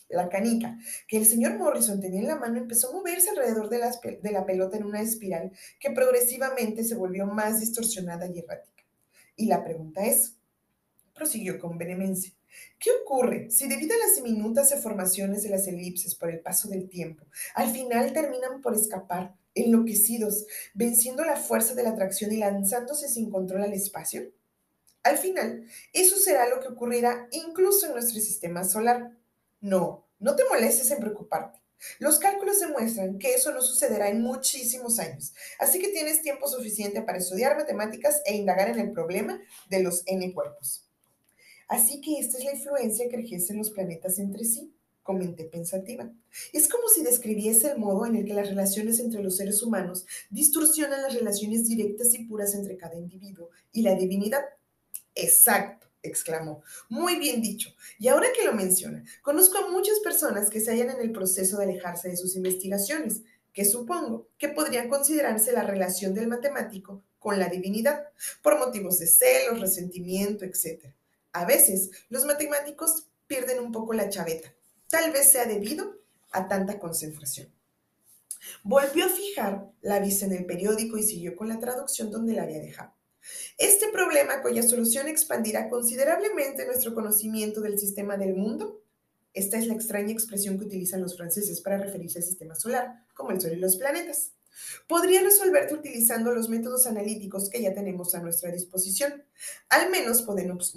la 0.09 0.29
canica 0.29 0.79
que 1.07 1.19
el 1.19 1.27
señor 1.27 1.59
Morrison 1.59 2.01
tenía 2.01 2.21
en 2.21 2.29
la 2.29 2.37
mano 2.37 2.59
empezó 2.59 2.89
a 2.89 2.93
moverse 2.93 3.31
alrededor 3.31 3.69
de, 3.69 3.79
de 4.23 4.33
la 4.33 4.47
pelota 4.47 4.77
en 4.77 4.85
una 4.85 5.03
espiral 5.03 5.53
que 5.79 5.91
progresivamente 5.91 6.85
se 6.85 6.95
volvió 6.95 7.27
más 7.27 7.61
distorsionada 7.61 8.27
y 8.27 8.39
errática. 8.39 8.85
Y 9.37 9.47
la 9.47 9.63
pregunta 9.63 10.05
es, 10.05 10.38
prosiguió 11.19 11.59
con 11.59 11.77
vehemencia, 11.77 12.33
¿qué 12.79 12.91
ocurre 13.03 13.51
si 13.51 13.69
debido 13.69 13.95
a 13.95 14.07
las 14.07 14.17
diminutas 14.17 14.71
deformaciones 14.71 15.43
de 15.43 15.51
las 15.51 15.67
elipses 15.67 16.15
por 16.15 16.31
el 16.31 16.41
paso 16.41 16.69
del 16.69 16.89
tiempo, 16.89 17.27
al 17.55 17.71
final 17.71 18.15
terminan 18.15 18.63
por 18.63 18.75
escapar 18.75 19.37
enloquecidos, 19.55 20.47
venciendo 20.73 21.25
la 21.25 21.37
fuerza 21.37 21.75
de 21.75 21.83
la 21.83 21.91
atracción 21.91 22.33
y 22.33 22.39
lanzándose 22.39 23.09
sin 23.09 23.31
control 23.31 23.63
al 23.65 23.75
espacio? 23.75 24.33
Al 25.03 25.19
final, 25.19 25.67
eso 25.93 26.17
será 26.17 26.49
lo 26.49 26.61
que 26.61 26.69
ocurrirá 26.69 27.29
incluso 27.33 27.87
en 27.87 27.93
nuestro 27.93 28.21
sistema 28.21 28.65
solar. 28.65 29.17
No, 29.61 30.07
no 30.19 30.37
te 30.37 30.45
molestes 30.45 30.91
en 30.91 31.01
preocuparte. 31.01 31.61
Los 31.99 32.19
cálculos 32.19 32.59
demuestran 32.59 33.19
que 33.19 33.35
eso 33.35 33.53
no 33.53 33.63
sucederá 33.63 34.09
en 34.09 34.21
muchísimos 34.21 34.99
años, 34.99 35.33
así 35.61 35.79
que 35.79 35.89
tienes 35.89 36.23
tiempo 36.23 36.49
suficiente 36.49 37.03
para 37.03 37.19
estudiar 37.19 37.57
matemáticas 37.57 38.21
e 38.27 38.35
indagar 38.35 38.69
en 38.69 38.81
el 38.81 38.91
problema 38.91 39.41
de 39.71 39.83
los 39.83 40.03
n 40.07 40.33
cuerpos. 40.35 40.88
Así 41.69 42.01
que 42.01 42.19
esta 42.19 42.39
es 42.39 42.45
la 42.45 42.55
influencia 42.55 43.09
que 43.09 43.17
ejercen 43.17 43.59
los 43.59 43.71
planetas 43.71 44.19
entre 44.19 44.45
sí, 44.45 44.73
comenté 45.03 45.45
pensativa. 45.45 46.13
Es 46.53 46.69
como 46.69 46.89
si 46.89 47.03
describiese 47.03 47.71
el 47.71 47.79
modo 47.79 48.05
en 48.05 48.17
el 48.17 48.25
que 48.25 48.35
las 48.35 48.49
relaciones 48.49 49.01
entre 49.01 49.23
los 49.23 49.37
seres 49.37 49.63
humanos 49.63 50.07
distorsionan 50.29 51.03
las 51.03 51.15
relaciones 51.15 51.67
directas 51.67 52.13
y 52.15 52.25
puras 52.25 52.55
entre 52.55 52.77
cada 52.77 52.97
individuo 52.97 53.51
y 53.73 53.83
la 53.83 53.95
divinidad. 53.95 54.45
Exacto, 55.15 55.89
exclamó. 56.03 56.63
Muy 56.89 57.17
bien 57.17 57.41
dicho. 57.41 57.75
Y 57.99 58.09
ahora 58.09 58.29
que 58.37 58.45
lo 58.45 58.53
menciona, 58.53 59.03
conozco 59.23 59.59
a 59.59 59.71
muchas 59.71 59.99
personas 60.01 60.51
que 60.51 60.61
se 60.61 60.73
hallan 60.73 60.91
en 60.91 61.01
el 61.01 61.13
proceso 61.13 61.59
de 61.59 61.65
alejarse 61.65 62.09
de 62.09 62.17
sus 62.17 62.37
investigaciones, 62.37 63.23
que 63.53 63.65
supongo 63.65 64.29
que 64.39 64.49
podrían 64.49 64.89
considerarse 64.89 65.53
la 65.53 65.63
relación 65.63 66.15
del 66.15 66.29
matemático 66.29 67.03
con 67.19 67.39
la 67.39 67.49
divinidad, 67.49 68.09
por 68.43 68.59
motivos 68.59 68.99
de 68.99 69.07
celos, 69.07 69.61
resentimiento, 69.61 70.45
etc. 70.45 70.93
A 71.33 71.45
veces, 71.45 71.91
los 72.09 72.25
matemáticos 72.25 73.09
pierden 73.27 73.61
un 73.61 73.73
poco 73.73 73.93
la 73.93 74.09
chaveta 74.09 74.53
Tal 74.91 75.13
vez 75.13 75.31
sea 75.31 75.45
debido 75.45 76.01
a 76.33 76.49
tanta 76.49 76.79
concentración. 76.79 77.53
Volvió 78.63 79.05
a 79.05 79.11
fijar 79.11 79.71
la 79.83 80.01
vista 80.01 80.25
en 80.25 80.33
el 80.33 80.47
periódico 80.47 80.97
y 80.97 81.03
siguió 81.03 81.37
con 81.37 81.49
la 81.49 81.61
traducción 81.61 82.11
donde 82.11 82.33
la 82.33 82.45
había 82.45 82.61
dejado. 82.61 82.95
Este 83.59 83.89
problema, 83.89 84.41
cuya 84.41 84.63
solución 84.63 85.07
expandirá 85.09 85.69
considerablemente 85.69 86.65
nuestro 86.65 86.95
conocimiento 86.95 87.61
del 87.61 87.79
sistema 87.79 88.17
del 88.17 88.35
mundo, 88.35 88.83
esta 89.35 89.59
es 89.59 89.67
la 89.67 89.75
extraña 89.75 90.13
expresión 90.13 90.59
que 90.59 90.65
utilizan 90.65 91.03
los 91.03 91.17
franceses 91.17 91.61
para 91.61 91.77
referirse 91.77 92.19
al 92.19 92.25
sistema 92.25 92.55
solar, 92.55 93.05
como 93.15 93.33
el 93.33 93.41
Sol 93.41 93.53
y 93.53 93.57
los 93.57 93.77
planetas 93.77 94.33
podría 94.87 95.23
resolverte 95.23 95.75
utilizando 95.75 96.33
los 96.33 96.49
métodos 96.49 96.87
analíticos 96.87 97.51
que 97.51 97.63
ya 97.63 97.75
tenemos 97.75 98.15
a 98.15 98.21
nuestra 98.21 98.51
disposición. 98.51 99.25
Al 99.69 99.91
menos 99.91 100.23
podemos, 100.23 100.73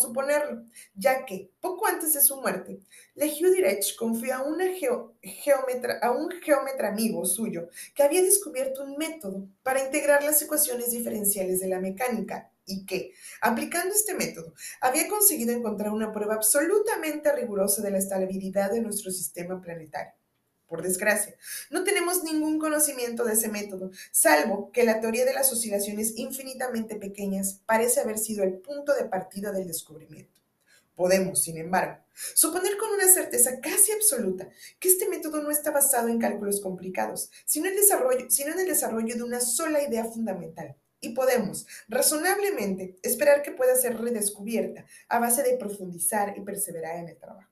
suponerlo, 0.00 0.64
ya 0.94 1.24
que 1.24 1.50
poco 1.60 1.86
antes 1.86 2.14
de 2.14 2.20
su 2.20 2.40
muerte, 2.40 2.80
Lehieu 3.14 3.52
Direct 3.52 3.96
confió 3.96 4.34
a, 4.34 4.42
una 4.42 4.66
geometra, 5.22 5.98
a 6.02 6.10
un 6.10 6.30
geómetra 6.30 6.88
amigo 6.88 7.24
suyo 7.24 7.68
que 7.94 8.02
había 8.02 8.22
descubierto 8.22 8.84
un 8.84 8.96
método 8.96 9.48
para 9.62 9.84
integrar 9.84 10.22
las 10.22 10.40
ecuaciones 10.42 10.90
diferenciales 10.90 11.60
de 11.60 11.68
la 11.68 11.80
mecánica 11.80 12.50
y 12.64 12.86
que, 12.86 13.12
aplicando 13.40 13.94
este 13.94 14.14
método, 14.14 14.54
había 14.80 15.08
conseguido 15.08 15.52
encontrar 15.52 15.92
una 15.92 16.12
prueba 16.12 16.34
absolutamente 16.34 17.32
rigurosa 17.34 17.82
de 17.82 17.90
la 17.90 17.98
estabilidad 17.98 18.70
de 18.70 18.80
nuestro 18.80 19.10
sistema 19.10 19.60
planetario 19.60 20.21
por 20.72 20.82
desgracia. 20.82 21.36
No 21.68 21.84
tenemos 21.84 22.24
ningún 22.24 22.58
conocimiento 22.58 23.24
de 23.24 23.34
ese 23.34 23.50
método, 23.50 23.90
salvo 24.10 24.72
que 24.72 24.84
la 24.84 25.02
teoría 25.02 25.26
de 25.26 25.34
las 25.34 25.52
oscilaciones 25.52 26.14
infinitamente 26.16 26.96
pequeñas 26.96 27.60
parece 27.66 28.00
haber 28.00 28.16
sido 28.16 28.42
el 28.42 28.54
punto 28.54 28.94
de 28.94 29.04
partida 29.04 29.52
del 29.52 29.66
descubrimiento. 29.66 30.40
Podemos, 30.94 31.42
sin 31.42 31.58
embargo, 31.58 31.98
suponer 32.34 32.78
con 32.78 32.88
una 32.88 33.06
certeza 33.06 33.60
casi 33.60 33.92
absoluta 33.92 34.48
que 34.80 34.88
este 34.88 35.10
método 35.10 35.42
no 35.42 35.50
está 35.50 35.72
basado 35.72 36.08
en 36.08 36.18
cálculos 36.18 36.62
complicados, 36.62 37.30
sino 37.44 37.68
en, 37.68 38.30
sino 38.30 38.52
en 38.54 38.60
el 38.60 38.66
desarrollo 38.66 39.14
de 39.14 39.24
una 39.24 39.42
sola 39.42 39.82
idea 39.82 40.06
fundamental. 40.06 40.74
Y 41.00 41.10
podemos, 41.10 41.66
razonablemente, 41.86 42.96
esperar 43.02 43.42
que 43.42 43.52
pueda 43.52 43.76
ser 43.76 44.00
redescubierta 44.00 44.86
a 45.10 45.18
base 45.18 45.42
de 45.42 45.58
profundizar 45.58 46.32
y 46.38 46.40
perseverar 46.40 46.96
en 46.96 47.10
el 47.10 47.18
trabajo. 47.18 47.51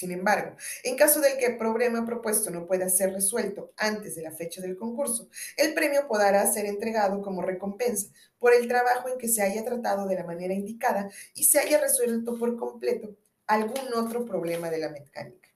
Sin 0.00 0.12
embargo, 0.12 0.56
en 0.82 0.96
caso 0.96 1.20
del 1.20 1.36
que 1.36 1.44
el 1.44 1.58
problema 1.58 2.06
propuesto 2.06 2.50
no 2.50 2.66
pueda 2.66 2.88
ser 2.88 3.12
resuelto 3.12 3.74
antes 3.76 4.16
de 4.16 4.22
la 4.22 4.32
fecha 4.32 4.62
del 4.62 4.74
concurso, 4.74 5.28
el 5.58 5.74
premio 5.74 6.08
podrá 6.08 6.50
ser 6.50 6.64
entregado 6.64 7.20
como 7.20 7.42
recompensa 7.42 8.08
por 8.38 8.54
el 8.54 8.66
trabajo 8.66 9.10
en 9.10 9.18
que 9.18 9.28
se 9.28 9.42
haya 9.42 9.62
tratado 9.62 10.08
de 10.08 10.14
la 10.14 10.24
manera 10.24 10.54
indicada 10.54 11.10
y 11.34 11.44
se 11.44 11.58
haya 11.58 11.78
resuelto 11.78 12.38
por 12.38 12.56
completo 12.56 13.14
algún 13.46 13.92
otro 13.94 14.24
problema 14.24 14.70
de 14.70 14.78
la 14.78 14.88
mecánica. 14.88 15.50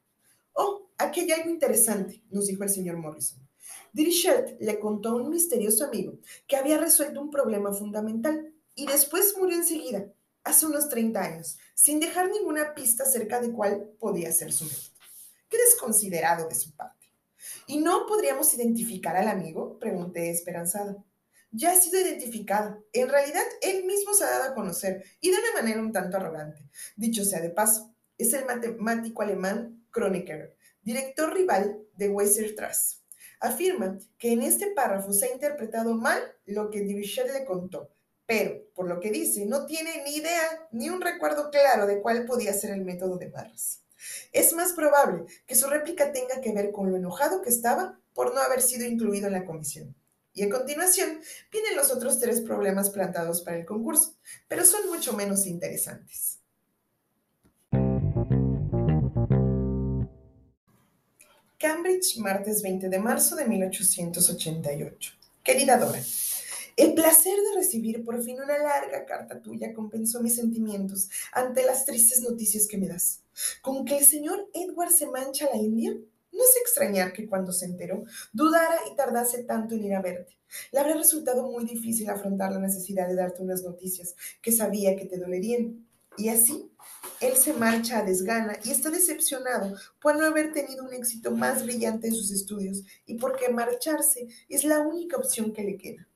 Oh, 0.53 0.91
aquí 0.99 1.21
hay 1.21 1.31
algo 1.31 1.49
interesante, 1.49 2.23
nos 2.29 2.47
dijo 2.47 2.65
el 2.65 2.69
señor 2.69 2.99
Morrison. 2.99 3.41
Dirichlet 3.95 4.59
le 4.61 4.79
contó 4.79 5.09
a 5.09 5.23
un 5.23 5.31
misterioso 5.31 5.87
amigo 5.87 6.19
que 6.47 6.57
había 6.57 6.77
resuelto 6.77 7.19
un 7.19 7.31
problema 7.31 7.73
fundamental 7.73 8.53
y 8.75 8.87
después 8.87 9.37
murió 9.39 9.57
enseguida 9.57 10.05
hace 10.45 10.67
unos 10.67 10.89
30 10.89 11.21
años, 11.21 11.59
sin 11.75 11.99
dejar 11.99 12.31
ninguna 12.31 12.75
pista 12.75 13.03
acerca 13.03 13.41
de 13.41 13.51
cuál 13.51 13.91
podía 13.99 14.31
ser 14.31 14.53
su 14.53 14.65
método. 14.65 14.95
Qué 15.49 15.57
desconsiderado 15.59 16.49
de 16.49 16.55
su 16.55 16.75
parte. 16.77 17.07
¿Y 17.67 17.79
no 17.79 18.07
podríamos 18.07 18.53
identificar 18.55 19.17
al 19.17 19.29
amigo? 19.29 19.79
Pregunté 19.79 20.31
esperanzada. 20.31 21.03
Ya 21.51 21.73
ha 21.73 21.77
sido 21.77 22.01
identificado. 22.01 22.85
En 22.93 23.09
realidad, 23.09 23.45
él 23.63 23.85
mismo 23.85 24.13
se 24.13 24.25
ha 24.25 24.31
dado 24.31 24.51
a 24.51 24.55
conocer 24.55 25.05
y 25.21 25.31
de 25.31 25.39
una 25.39 25.53
manera 25.61 25.81
un 25.81 25.93
tanto 25.93 26.17
arrogante. 26.17 26.69
Dicho 26.97 27.25
sea 27.25 27.41
de 27.41 27.51
paso, 27.51 27.95
es 28.19 28.33
el 28.35 28.45
matemático 28.45 29.23
alemán 29.23 29.87
Kronecker, 29.91 30.57
director 30.83 31.33
rival 31.33 31.81
de 31.97 32.09
Weiser 32.09 32.55
Truss. 32.55 33.03
Afirma 33.41 33.99
que 34.19 34.33
en 34.33 34.43
este 34.43 34.69
párrafo 34.69 35.13
se 35.13 35.27
ha 35.27 35.33
interpretado 35.33 35.95
mal 35.95 36.21
lo 36.45 36.71
que 36.71 36.81
Dirichlet 36.81 37.33
le 37.33 37.45
contó 37.45 37.94
pero 38.27 38.63
por 38.75 38.89
lo 38.89 39.01
que 39.01 39.11
dice, 39.11 39.45
no 39.47 39.67
tiene 39.67 40.03
ni 40.05 40.17
idea 40.17 40.69
ni 40.73 40.89
un 40.91 41.01
recuerdo 41.01 41.51
claro 41.51 41.87
de 41.87 42.01
cuál 42.01 42.25
podía 42.25 42.53
ser 42.55 42.71
el 42.71 42.85
método 42.85 43.19
de 43.19 43.29
barras. 43.29 43.81
Es 44.33 44.53
más 44.53 44.73
probable 44.73 45.25
que 45.47 45.55
su 45.55 45.69
réplica 45.69 46.13
tenga 46.13 46.41
que 46.41 46.53
ver 46.53 46.73
con 46.73 46.91
lo 46.91 46.97
enojado 46.97 47.43
que 47.43 47.51
estaba 47.51 47.99
por 48.13 48.35
no 48.35 48.41
haber 48.41 48.63
sido 48.63 48.87
incluido 48.87 49.27
en 49.27 49.33
la 49.33 49.45
comisión. 49.45 49.95
Y 50.33 50.43
a 50.43 50.51
continuación 50.51 51.21
vienen 51.53 51.77
los 51.77 51.93
otros 51.93 52.19
tres 52.19 52.41
problemas 52.41 52.91
plantados 52.91 53.43
para 53.43 53.57
el 53.57 53.65
concurso, 53.65 54.17
pero 54.49 54.65
son 54.65 54.89
mucho 54.89 55.13
menos 55.13 55.47
interesantes. 55.47 56.41
Cambridge, 61.59 62.19
martes 62.19 62.63
20 62.63 62.89
de 62.89 62.99
marzo 62.99 63.37
de 63.37 63.47
1888. 63.47 65.13
Querida 65.43 65.79
Dora, 65.79 66.01
el 66.77 66.95
placer 66.95 67.37
de 67.37 67.57
recibir 67.57 68.05
por 68.05 68.23
fin 68.23 68.41
una 68.41 68.59
larga 68.59 69.05
carta 69.05 69.41
tuya 69.41 69.73
compensó 69.73 70.21
mis 70.21 70.35
sentimientos 70.35 71.09
ante 71.33 71.65
las 71.65 71.85
tristes 71.85 72.21
noticias 72.21 72.67
que 72.67 72.79
me 72.79 72.89
das. 72.89 73.23
¿Con 73.63 73.85
que 73.85 73.99
el 73.99 74.05
señor 74.05 74.49
Edward 74.53 74.91
se 74.91 75.07
mancha 75.07 75.47
a 75.47 75.57
la 75.57 75.63
India? 75.63 75.93
No 75.93 76.43
es 76.43 76.57
extrañar 76.61 77.13
que 77.13 77.29
cuando 77.29 77.53
se 77.53 77.67
enteró 77.67 78.05
dudara 78.33 78.81
y 78.91 78.97
tardase 78.97 79.45
tanto 79.45 79.77
en 79.77 79.85
ir 79.85 79.95
a 79.95 80.03
verte. 80.03 80.37
Le 80.73 80.81
habrá 80.81 80.95
resultado 80.95 81.49
muy 81.49 81.65
difícil 81.65 82.11
afrontar 82.11 82.53
la 82.53 82.59
necesidad 82.59 83.09
de 83.09 83.15
darte 83.15 83.43
unas 83.43 83.63
noticias 83.63 84.17
que 84.43 84.51
sabía 84.51 84.97
que 84.97 85.07
te 85.07 85.19
dolerían. 85.19 85.87
Y 86.17 86.29
así, 86.29 86.71
él 87.21 87.35
se 87.37 87.53
marcha 87.53 87.99
a 87.99 88.05
desgana 88.05 88.59
y 88.65 88.71
está 88.71 88.91
decepcionado 88.91 89.77
por 90.01 90.17
no 90.17 90.27
haber 90.27 90.53
tenido 90.53 90.85
un 90.85 90.93
éxito 90.93 91.31
más 91.31 91.65
brillante 91.65 92.09
en 92.09 92.15
sus 92.15 92.31
estudios 92.31 92.83
y 93.07 93.15
porque 93.15 93.49
marcharse 93.49 94.29
es 94.49 94.65
la 94.65 94.81
única 94.81 95.17
opción 95.17 95.53
que 95.53 95.63
le 95.63 95.77
queda. 95.77 96.09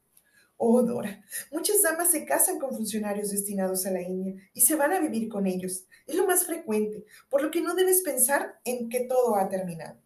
Oh, 0.61 0.83
Dora, 0.83 1.25
muchas 1.53 1.83
damas 1.83 2.11
se 2.11 2.25
casan 2.25 2.59
con 2.59 2.75
funcionarios 2.75 3.31
destinados 3.31 3.87
a 3.87 3.93
la 3.93 4.03
India 4.03 4.35
y 4.53 4.63
se 4.63 4.75
van 4.75 4.93
a 4.93 4.99
vivir 4.99 5.29
con 5.29 5.47
ellos. 5.47 5.85
Es 6.05 6.17
lo 6.17 6.27
más 6.27 6.47
frecuente, 6.47 7.05
por 7.31 7.43
lo 7.43 7.53
que 7.53 7.61
no 7.61 7.77
debes 7.77 8.03
pensar 8.03 8.59
en 8.65 8.89
que 8.89 9.05
todo 9.05 9.37
ha 9.37 9.49
terminado. 9.49 10.01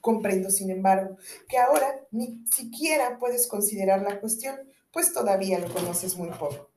Comprendo, 0.00 0.50
sin 0.50 0.70
embargo, 0.70 1.18
que 1.46 1.58
ahora 1.58 2.06
ni 2.10 2.42
siquiera 2.50 3.18
puedes 3.18 3.46
considerar 3.46 4.00
la 4.00 4.18
cuestión, 4.18 4.56
pues 4.90 5.12
todavía 5.12 5.58
lo 5.58 5.70
conoces 5.74 6.16
muy 6.16 6.30
poco. 6.30 6.70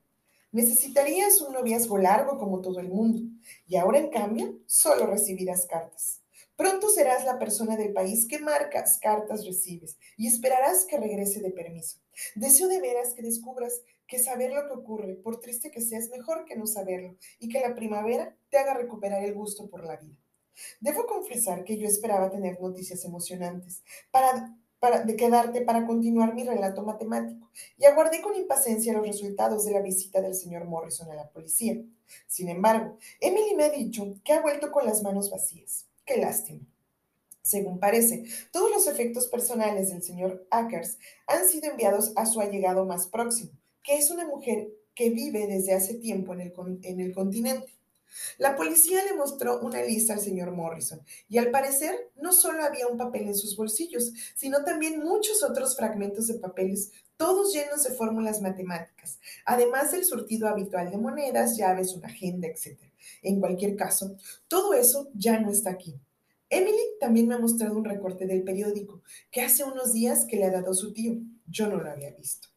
Necesitarías 0.50 1.40
un 1.40 1.54
noviazgo 1.54 1.96
largo 1.96 2.36
como 2.36 2.60
todo 2.60 2.80
el 2.80 2.88
mundo, 2.90 3.22
y 3.66 3.76
ahora 3.76 3.98
en 3.98 4.10
cambio 4.10 4.58
solo 4.66 5.06
recibirás 5.06 5.64
cartas. 5.64 6.20
Pronto 6.54 6.90
serás 6.90 7.24
la 7.24 7.38
persona 7.38 7.78
del 7.78 7.94
país 7.94 8.28
que 8.28 8.40
marcas 8.40 8.98
cartas 9.00 9.46
recibes 9.46 9.96
y 10.18 10.26
esperarás 10.26 10.84
que 10.84 10.98
regrese 10.98 11.40
de 11.40 11.50
permiso. 11.50 12.01
Deseo 12.34 12.68
de 12.68 12.80
veras 12.80 13.14
que 13.14 13.22
descubras 13.22 13.82
que 14.06 14.18
saber 14.18 14.52
lo 14.52 14.66
que 14.66 14.74
ocurre, 14.74 15.14
por 15.14 15.40
triste 15.40 15.70
que 15.70 15.80
sea, 15.80 15.98
es 15.98 16.10
mejor 16.10 16.44
que 16.44 16.56
no 16.56 16.66
saberlo 16.66 17.16
y 17.38 17.48
que 17.48 17.60
la 17.60 17.74
primavera 17.74 18.36
te 18.50 18.58
haga 18.58 18.74
recuperar 18.74 19.24
el 19.24 19.34
gusto 19.34 19.68
por 19.70 19.84
la 19.84 19.96
vida. 19.96 20.16
Debo 20.80 21.06
confesar 21.06 21.64
que 21.64 21.78
yo 21.78 21.86
esperaba 21.86 22.30
tener 22.30 22.60
noticias 22.60 23.04
emocionantes 23.04 23.82
para, 24.10 24.54
para, 24.78 25.02
de 25.02 25.16
quedarte 25.16 25.62
para 25.62 25.86
continuar 25.86 26.34
mi 26.34 26.44
relato 26.44 26.82
matemático 26.82 27.50
y 27.78 27.86
aguardé 27.86 28.20
con 28.20 28.36
impaciencia 28.36 28.92
los 28.92 29.06
resultados 29.06 29.64
de 29.64 29.72
la 29.72 29.80
visita 29.80 30.20
del 30.20 30.34
señor 30.34 30.66
Morrison 30.66 31.10
a 31.10 31.14
la 31.14 31.30
policía. 31.30 31.82
Sin 32.26 32.48
embargo, 32.48 32.98
Emily 33.20 33.54
me 33.54 33.64
ha 33.64 33.70
dicho 33.70 34.14
que 34.24 34.34
ha 34.34 34.42
vuelto 34.42 34.70
con 34.70 34.84
las 34.84 35.02
manos 35.02 35.30
vacías. 35.30 35.86
Qué 36.04 36.18
lástima. 36.18 36.60
Según 37.42 37.80
parece, 37.80 38.24
todos 38.52 38.70
los 38.70 38.86
efectos 38.86 39.26
personales 39.26 39.90
del 39.90 40.02
señor 40.02 40.46
Ackers 40.50 40.98
han 41.26 41.48
sido 41.48 41.70
enviados 41.70 42.12
a 42.14 42.24
su 42.24 42.40
allegado 42.40 42.86
más 42.86 43.08
próximo, 43.08 43.50
que 43.82 43.96
es 43.96 44.10
una 44.10 44.26
mujer 44.26 44.68
que 44.94 45.10
vive 45.10 45.46
desde 45.46 45.74
hace 45.74 45.94
tiempo 45.94 46.34
en 46.34 46.40
el, 46.40 46.52
en 46.82 47.00
el 47.00 47.12
continente. 47.12 47.72
La 48.38 48.56
policía 48.56 49.02
le 49.04 49.14
mostró 49.14 49.60
una 49.60 49.82
lista 49.82 50.12
al 50.12 50.20
señor 50.20 50.52
Morrison 50.52 51.00
y 51.28 51.38
al 51.38 51.50
parecer 51.50 52.10
no 52.16 52.32
solo 52.32 52.62
había 52.62 52.86
un 52.86 52.98
papel 52.98 53.22
en 53.22 53.34
sus 53.34 53.56
bolsillos, 53.56 54.12
sino 54.36 54.62
también 54.64 55.02
muchos 55.02 55.42
otros 55.42 55.76
fragmentos 55.76 56.26
de 56.28 56.34
papeles, 56.34 56.92
todos 57.16 57.54
llenos 57.54 57.84
de 57.84 57.94
fórmulas 57.94 58.40
matemáticas, 58.40 59.18
además 59.46 59.92
del 59.92 60.04
surtido 60.04 60.46
habitual 60.48 60.90
de 60.90 60.98
monedas, 60.98 61.56
llaves, 61.56 61.94
una 61.94 62.08
agenda, 62.08 62.48
etc. 62.48 62.78
En 63.22 63.40
cualquier 63.40 63.76
caso, 63.76 64.16
todo 64.46 64.74
eso 64.74 65.08
ya 65.14 65.40
no 65.40 65.50
está 65.50 65.70
aquí. 65.70 65.98
Emily 66.52 66.82
también 67.00 67.28
me 67.28 67.34
ha 67.34 67.38
mostrado 67.38 67.78
un 67.78 67.84
recorte 67.86 68.26
del 68.26 68.42
periódico 68.42 69.02
que 69.30 69.40
hace 69.40 69.64
unos 69.64 69.94
días 69.94 70.26
que 70.26 70.36
le 70.36 70.44
ha 70.44 70.50
dado 70.50 70.74
su 70.74 70.92
tío. 70.92 71.14
Yo 71.46 71.66
no 71.66 71.78
lo 71.78 71.90
había 71.90 72.10
visto. 72.10 72.48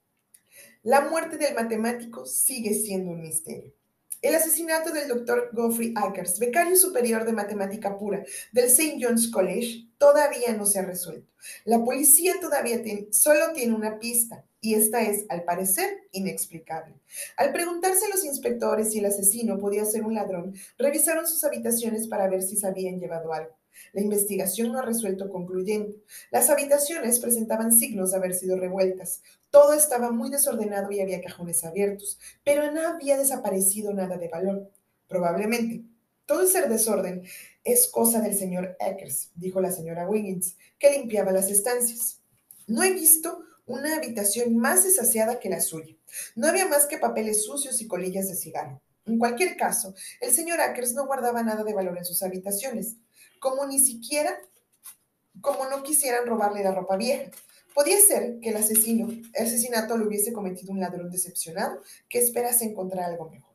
La 0.83 0.99
muerte 1.09 1.37
del 1.37 1.55
matemático 1.55 2.25
sigue 2.25 2.73
siendo 2.73 3.11
un 3.11 3.21
misterio. 3.21 3.73
El 4.21 4.35
asesinato 4.35 4.91
del 4.91 5.07
doctor 5.07 5.49
Geoffrey 5.55 5.93
Akers, 5.95 6.39
becario 6.39 6.75
superior 6.75 7.23
de 7.23 7.31
matemática 7.31 7.97
pura 7.97 8.25
del 8.51 8.65
St. 8.65 8.97
John's 8.99 9.31
College, 9.31 9.87
todavía 9.97 10.53
no 10.57 10.65
se 10.65 10.79
ha 10.79 10.85
resuelto. 10.85 11.31
La 11.63 11.81
policía 11.81 12.33
todavía 12.41 12.81
solo 13.11 13.53
tiene 13.53 13.75
una 13.75 13.97
pista 13.97 14.43
y 14.59 14.73
esta 14.73 15.03
es, 15.03 15.25
al 15.29 15.45
parecer, 15.45 16.09
inexplicable. 16.11 16.95
Al 17.37 17.53
preguntarse 17.53 18.09
los 18.09 18.25
inspectores 18.25 18.91
si 18.91 18.99
el 18.99 19.05
asesino 19.05 19.57
podía 19.57 19.85
ser 19.85 20.03
un 20.03 20.15
ladrón, 20.15 20.53
revisaron 20.77 21.25
sus 21.25 21.45
habitaciones 21.45 22.09
para 22.09 22.27
ver 22.27 22.41
si 22.41 22.57
se 22.57 22.67
habían 22.67 22.99
llevado 22.99 23.31
algo. 23.31 23.55
La 23.93 24.01
investigación 24.01 24.71
no 24.71 24.79
ha 24.79 24.83
resuelto 24.83 25.29
concluyente. 25.29 26.01
Las 26.31 26.49
habitaciones 26.49 27.19
presentaban 27.19 27.71
signos 27.71 28.11
de 28.11 28.17
haber 28.17 28.33
sido 28.33 28.57
revueltas. 28.57 29.21
Todo 29.49 29.73
estaba 29.73 30.11
muy 30.11 30.29
desordenado 30.29 30.91
y 30.91 30.99
había 30.99 31.21
cajones 31.21 31.63
abiertos, 31.63 32.19
pero 32.43 32.71
no 32.71 32.87
había 32.87 33.17
desaparecido 33.17 33.93
nada 33.93 34.17
de 34.17 34.27
valor. 34.27 34.69
Probablemente. 35.07 35.83
Todo 36.25 36.41
ese 36.41 36.67
desorden 36.67 37.23
es 37.63 37.87
cosa 37.87 38.19
del 38.19 38.35
señor 38.35 38.75
Eckers, 38.79 39.31
dijo 39.35 39.61
la 39.61 39.71
señora 39.71 40.09
Wiggins, 40.09 40.57
que 40.79 40.91
limpiaba 40.91 41.31
las 41.31 41.51
estancias. 41.51 42.21
No 42.65 42.81
he 42.81 42.91
visto 42.91 43.43
una 43.67 43.95
habitación 43.95 44.57
más 44.57 44.83
desasiada 44.83 45.39
que 45.39 45.49
la 45.49 45.61
suya. 45.61 45.95
No 46.35 46.47
había 46.47 46.67
más 46.67 46.87
que 46.87 46.97
papeles 46.97 47.45
sucios 47.45 47.79
y 47.81 47.87
colillas 47.87 48.27
de 48.27 48.35
cigarro. 48.35 48.81
En 49.05 49.19
cualquier 49.19 49.55
caso, 49.55 49.93
el 50.19 50.31
señor 50.31 50.59
Ackers 50.61 50.93
no 50.93 51.05
guardaba 51.05 51.43
nada 51.43 51.63
de 51.63 51.73
valor 51.73 51.97
en 51.97 52.05
sus 52.05 52.23
habitaciones 52.23 52.95
como 53.45 53.67
ni 53.67 53.77
siquiera, 53.77 54.41
como 55.39 55.69
no 55.69 55.83
quisieran 55.83 56.25
robarle 56.25 56.63
la 56.63 56.73
ropa 56.73 56.97
vieja. 56.97 57.29
Podía 57.75 58.01
ser 58.01 58.39
que 58.39 58.49
el 58.49 58.57
asesino, 58.57 59.07
el 59.07 59.45
asesinato 59.45 59.97
lo 59.97 60.07
hubiese 60.07 60.33
cometido 60.33 60.73
un 60.73 60.79
ladrón 60.79 61.11
decepcionado 61.11 61.79
que 62.09 62.17
esperase 62.17 62.65
encontrar 62.65 63.11
algo 63.11 63.29
mejor. 63.29 63.53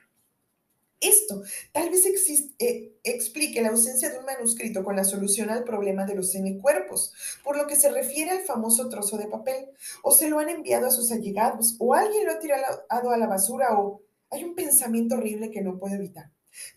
Esto 1.00 1.42
tal 1.72 1.90
vez 1.90 2.06
eh, 2.06 2.92
explique 3.02 3.60
la 3.62 3.70
ausencia 3.70 4.10
de 4.10 4.18
un 4.18 4.26
manuscrito 4.26 4.84
con 4.84 4.94
la 4.94 5.02
solución 5.02 5.50
al 5.50 5.64
problema 5.64 6.06
de 6.06 6.14
los 6.14 6.30
semicuerpos, 6.30 7.12
por 7.42 7.56
lo 7.56 7.66
que 7.66 7.74
se 7.74 7.90
refiere 7.90 8.30
al 8.30 8.42
famoso 8.42 8.88
trozo 8.88 9.18
de 9.18 9.26
papel, 9.26 9.70
o 10.04 10.12
se 10.12 10.28
lo 10.28 10.38
han 10.38 10.50
enviado 10.50 10.86
a 10.86 10.92
sus 10.92 11.10
allegados, 11.10 11.74
o 11.80 11.94
alguien 11.94 12.26
lo 12.26 12.32
ha 12.32 12.38
tirado 12.38 13.10
a 13.10 13.16
la 13.16 13.26
basura, 13.26 13.76
o 13.76 14.02
hay 14.30 14.44
un 14.44 14.54
pensamiento 14.54 15.16
horrible 15.16 15.50
que 15.50 15.62
no 15.62 15.80
puedo 15.80 15.96
evitar. 15.96 16.30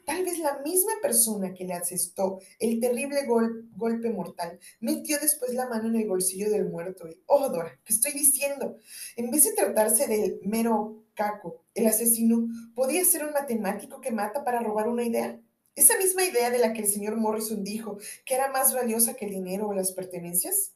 Tal 0.06 0.24
vez 0.24 0.40
la 0.40 0.60
misma 0.60 0.94
persona 1.02 1.54
que 1.54 1.66
le 1.66 1.74
asestó 1.74 2.40
el 2.60 2.80
terrible 2.80 3.26
golpe 3.26 4.10
mortal 4.10 4.60
metió 4.80 5.18
después 5.20 5.54
la 5.54 5.68
mano 5.68 5.88
en 5.88 5.96
el 5.96 6.08
bolsillo 6.08 6.50
del 6.50 6.70
muerto 6.70 7.08
y, 7.08 7.22
oh, 7.26 7.50
Dora, 7.50 7.80
¿qué 7.84 7.94
estoy 7.94 8.14
diciendo? 8.14 8.78
En 9.16 9.32
vez 9.32 9.46
de 9.46 9.54
tratarse 9.54 10.08
del 10.08 10.40
mero 10.44 11.04
caco, 11.16 11.64
el 11.74 11.88
asesino 11.88 12.48
podía 12.76 13.04
ser 13.06 13.26
un 13.26 13.34
matemático 13.34 14.02
que 14.02 14.12
mata 14.12 14.44
para 14.44 14.62
robar 14.62 14.88
una 14.88 15.04
idea. 15.04 15.40
Esa 15.76 15.98
misma 15.98 16.24
idea 16.24 16.52
de 16.52 16.60
la 16.60 16.74
que 16.74 16.82
el 16.82 16.88
señor 16.88 17.16
Morrison 17.16 17.64
dijo 17.64 17.98
que 18.26 18.36
era 18.36 18.52
más 18.52 18.74
valiosa 18.74 19.16
que 19.16 19.26
el 19.26 19.32
dinero 19.32 19.68
o 19.68 19.74
las 19.74 19.92
pertenencias. 19.92 20.74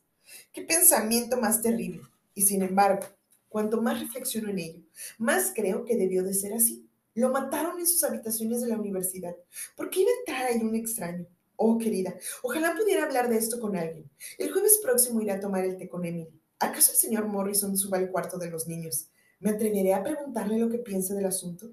Qué 0.52 0.64
pensamiento 0.64 1.38
más 1.38 1.62
terrible. 1.62 2.02
Y 2.34 2.42
sin 2.42 2.62
embargo, 2.62 3.06
cuanto 3.48 3.82
más 3.82 4.00
reflexiono 4.00 4.50
en 4.50 4.60
ello, 4.60 4.82
más 5.18 5.52
creo 5.56 5.86
que 5.86 5.96
debió 5.96 6.24
de 6.24 6.34
ser 6.34 6.54
así. 6.54 6.87
Lo 7.18 7.32
mataron 7.32 7.80
en 7.80 7.88
sus 7.88 8.04
habitaciones 8.04 8.62
de 8.62 8.68
la 8.68 8.78
universidad. 8.78 9.36
¿Por 9.76 9.90
qué 9.90 10.02
iba 10.02 10.12
a 10.12 10.20
entrar 10.20 10.46
ahí 10.46 10.62
un 10.62 10.76
extraño? 10.76 11.26
Oh, 11.56 11.80
querida, 11.80 12.16
ojalá 12.44 12.76
pudiera 12.76 13.06
hablar 13.06 13.28
de 13.28 13.38
esto 13.38 13.60
con 13.60 13.76
alguien. 13.76 14.08
El 14.38 14.52
jueves 14.52 14.80
próximo 14.84 15.20
iré 15.20 15.32
a 15.32 15.40
tomar 15.40 15.66
el 15.66 15.78
té 15.78 15.90
con 15.90 16.06
Emily. 16.06 16.30
¿Acaso 16.60 16.92
el 16.92 16.98
señor 17.00 17.26
Morrison 17.26 17.76
suba 17.76 17.98
al 17.98 18.12
cuarto 18.12 18.38
de 18.38 18.52
los 18.52 18.68
niños? 18.68 19.08
¿Me 19.40 19.50
atreveré 19.50 19.96
a 19.96 20.04
preguntarle 20.04 20.60
lo 20.60 20.70
que 20.70 20.78
piensa 20.78 21.16
del 21.16 21.26
asunto? 21.26 21.72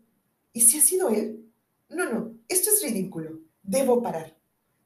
¿Y 0.55 0.63
si 0.63 0.79
ha 0.79 0.81
sido 0.81 1.11
él? 1.11 1.45
No, 1.91 2.11
no, 2.11 2.33
esto 2.49 2.71
es 2.71 2.83
ridículo. 2.83 3.39
Debo 3.63 4.03
parar. 4.03 4.35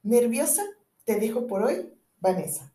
¿Nerviosa? 0.03 0.65
Te 1.05 1.21
dejo 1.21 1.47
por 1.47 1.63
hoy, 1.63 1.89
Vanessa. 2.19 2.73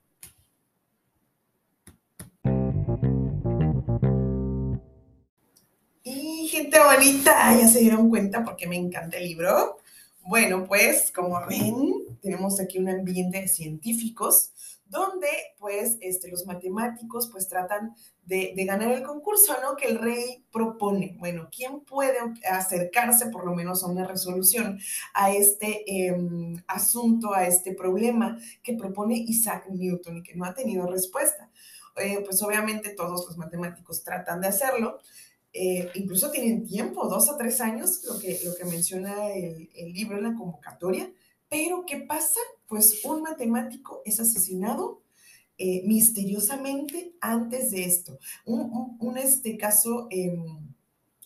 Gente 6.63 6.79
bonita, 6.79 7.53
ya 7.59 7.67
se 7.67 7.79
dieron 7.79 8.09
cuenta 8.09 8.41
porque 8.45 8.67
me 8.67 8.77
encanta 8.77 9.17
el 9.17 9.25
libro. 9.25 9.79
Bueno, 10.21 10.63
pues 10.65 11.11
como 11.11 11.37
ven, 11.45 11.93
tenemos 12.21 12.61
aquí 12.61 12.77
un 12.77 12.87
ambiente 12.87 13.41
de 13.41 13.49
científicos 13.49 14.53
donde 14.85 15.27
pues 15.59 15.97
este, 15.99 16.31
los 16.31 16.45
matemáticos 16.45 17.27
pues 17.27 17.49
tratan 17.49 17.95
de, 18.23 18.53
ganar 18.65 18.93
el 18.93 19.03
concurso, 19.03 19.57
¿no? 19.61 19.75
Que 19.75 19.87
el 19.87 19.99
rey 19.99 20.45
propone. 20.53 21.17
Bueno, 21.19 21.49
¿quién 21.53 21.81
puede 21.81 22.19
acercarse 22.49 23.25
por 23.25 23.45
lo 23.45 23.53
menos 23.53 23.83
a 23.83 23.87
una 23.87 24.07
resolución 24.07 24.79
a 25.13 25.33
este 25.33 25.83
em, 26.07 26.63
asunto, 26.67 27.33
a 27.33 27.45
este 27.45 27.73
problema 27.73 28.39
que 28.61 28.75
propone 28.75 29.17
Isaac 29.17 29.65
Newton 29.69 30.17
y 30.19 30.23
que 30.23 30.35
no 30.35 30.45
ha 30.45 30.53
tenido 30.53 30.87
respuesta? 30.87 31.49
Eh, 31.97 32.23
pues 32.23 32.41
obviamente 32.41 32.91
todos 32.91 33.25
los 33.27 33.37
matemáticos 33.37 34.01
tratan 34.01 34.39
de 34.39 34.47
hacerlo. 34.47 35.01
Eh, 35.53 35.91
incluso 35.93 36.31
tienen 36.31 36.65
tiempo, 36.65 37.07
dos 37.07 37.29
a 37.29 37.37
tres 37.37 37.61
años, 37.61 38.03
lo 38.05 38.17
que, 38.19 38.39
lo 38.43 38.55
que 38.55 38.65
menciona 38.65 39.31
el, 39.31 39.69
libro 39.93 40.17
en 40.17 40.23
la 40.23 40.35
convocatoria. 40.35 41.11
Pero, 41.47 41.85
¿qué 41.85 41.97
pasa? 41.97 42.39
Pues 42.67 43.05
un 43.05 43.21
matemático 43.21 44.01
es 44.03 44.19
asesinado 44.19 45.01
eh, 45.59 45.83
misteriosamente 45.85 47.13
antes 47.21 47.69
de 47.69 47.85
esto. 47.85 48.17
Un, 48.45 49.17
este 49.17 49.55
caso 49.57 50.07
em, 50.09 50.43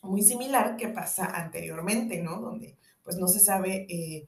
muy 0.04 0.22
similar 0.22 0.76
que 0.76 0.90
pasa 0.90 1.26
anteriormente, 1.26 2.22
¿no? 2.22 2.42
Donde 2.42 2.78
pues 3.04 3.16
no 3.16 3.30
se 3.30 3.40
sabe 3.40 3.88
eh, 3.90 4.28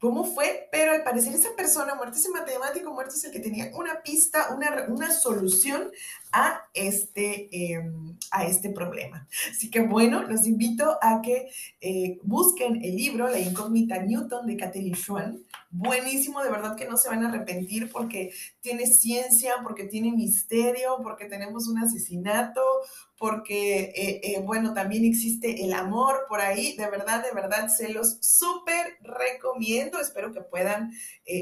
cómo 0.00 0.24
fue, 0.24 0.68
pero 0.72 0.92
al 0.92 1.02
parecer 1.02 1.34
esa 1.34 1.54
persona 1.56 1.94
muerta, 1.94 2.16
ese 2.16 2.30
matemático 2.30 2.92
muerto 2.92 3.14
es 3.14 3.24
el 3.24 3.32
que 3.32 3.40
tenía 3.40 3.70
una 3.74 4.02
pista, 4.02 4.54
una, 4.54 4.86
una 4.88 5.10
solución 5.10 5.90
a 6.32 6.62
este, 6.74 7.48
em, 7.52 8.16
a 8.30 8.44
este 8.44 8.70
problema. 8.70 9.26
Así 9.50 9.70
que 9.70 9.80
bueno, 9.80 10.22
los 10.22 10.46
invito 10.46 10.98
a 11.00 11.22
que 11.22 11.50
eh, 11.80 12.18
busquen 12.22 12.84
el 12.84 12.96
libro 12.96 13.28
La 13.28 13.38
incógnita 13.38 14.02
Newton 14.02 14.46
de 14.46 14.56
Catherine 14.56 14.96
Schwann. 14.96 15.42
Buenísimo, 15.70 16.42
de 16.42 16.50
verdad 16.50 16.76
que 16.76 16.86
no 16.86 16.96
se 16.96 17.08
van 17.08 17.22
a 17.24 17.28
arrepentir 17.28 17.90
porque 17.92 18.32
tiene 18.60 18.86
ciencia, 18.86 19.56
porque 19.62 19.84
tiene 19.84 20.10
misterio, 20.12 20.96
porque 21.02 21.26
tenemos 21.26 21.68
un 21.68 21.76
asesinato, 21.78 22.62
porque, 23.18 23.92
eh, 23.94 24.20
eh, 24.22 24.40
bueno, 24.44 24.72
también 24.72 25.04
existe 25.04 25.62
el 25.64 25.74
amor 25.74 26.24
por 26.26 26.40
ahí. 26.40 26.74
De 26.76 26.88
verdad, 26.88 27.22
de 27.22 27.32
verdad, 27.34 27.68
se 27.68 27.90
los 27.90 28.16
súper 28.22 28.96
recomiendo. 29.02 30.00
Espero 30.00 30.32
que 30.32 30.40
puedan 30.40 30.90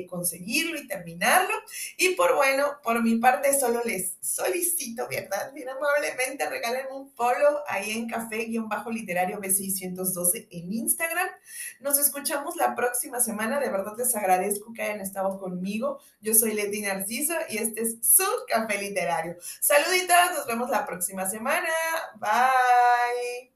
conseguirlo 0.09 0.79
y 0.79 0.87
terminarlo. 0.87 1.55
Y 1.97 2.15
por 2.15 2.35
bueno, 2.35 2.79
por 2.83 3.03
mi 3.03 3.17
parte, 3.17 3.59
solo 3.59 3.83
les 3.85 4.17
solicito 4.21 5.07
¿verdad? 5.09 5.53
Bien 5.53 5.69
amablemente 5.69 6.49
regalen 6.49 6.87
un 6.91 7.11
follow 7.11 7.59
ahí 7.69 7.93
en 7.93 8.09
café-literario 8.09 9.41
B612 9.41 10.49
en 10.51 10.73
Instagram. 10.73 11.29
Nos 11.81 11.99
escuchamos 11.99 12.57
la 12.57 12.75
próxima 12.75 13.21
semana. 13.21 13.61
De 13.61 13.71
verdad 13.71 13.95
les 13.97 14.15
agradezco 14.15 14.73
que 14.73 14.83
hayan 14.83 15.01
estado 15.01 15.39
conmigo. 15.39 16.01
Yo 16.21 16.35
soy 16.35 16.53
Leti 16.53 16.83
Narciso 16.83 17.35
y 17.49 17.59
este 17.59 17.83
es 17.83 17.97
su 18.03 18.25
Café 18.49 18.79
Literario. 18.81 19.37
Saluditos, 19.61 20.17
nos 20.35 20.47
vemos 20.47 20.71
la 20.71 20.87
próxima 20.87 21.29
semana. 21.29 21.69
Bye. 22.19 23.53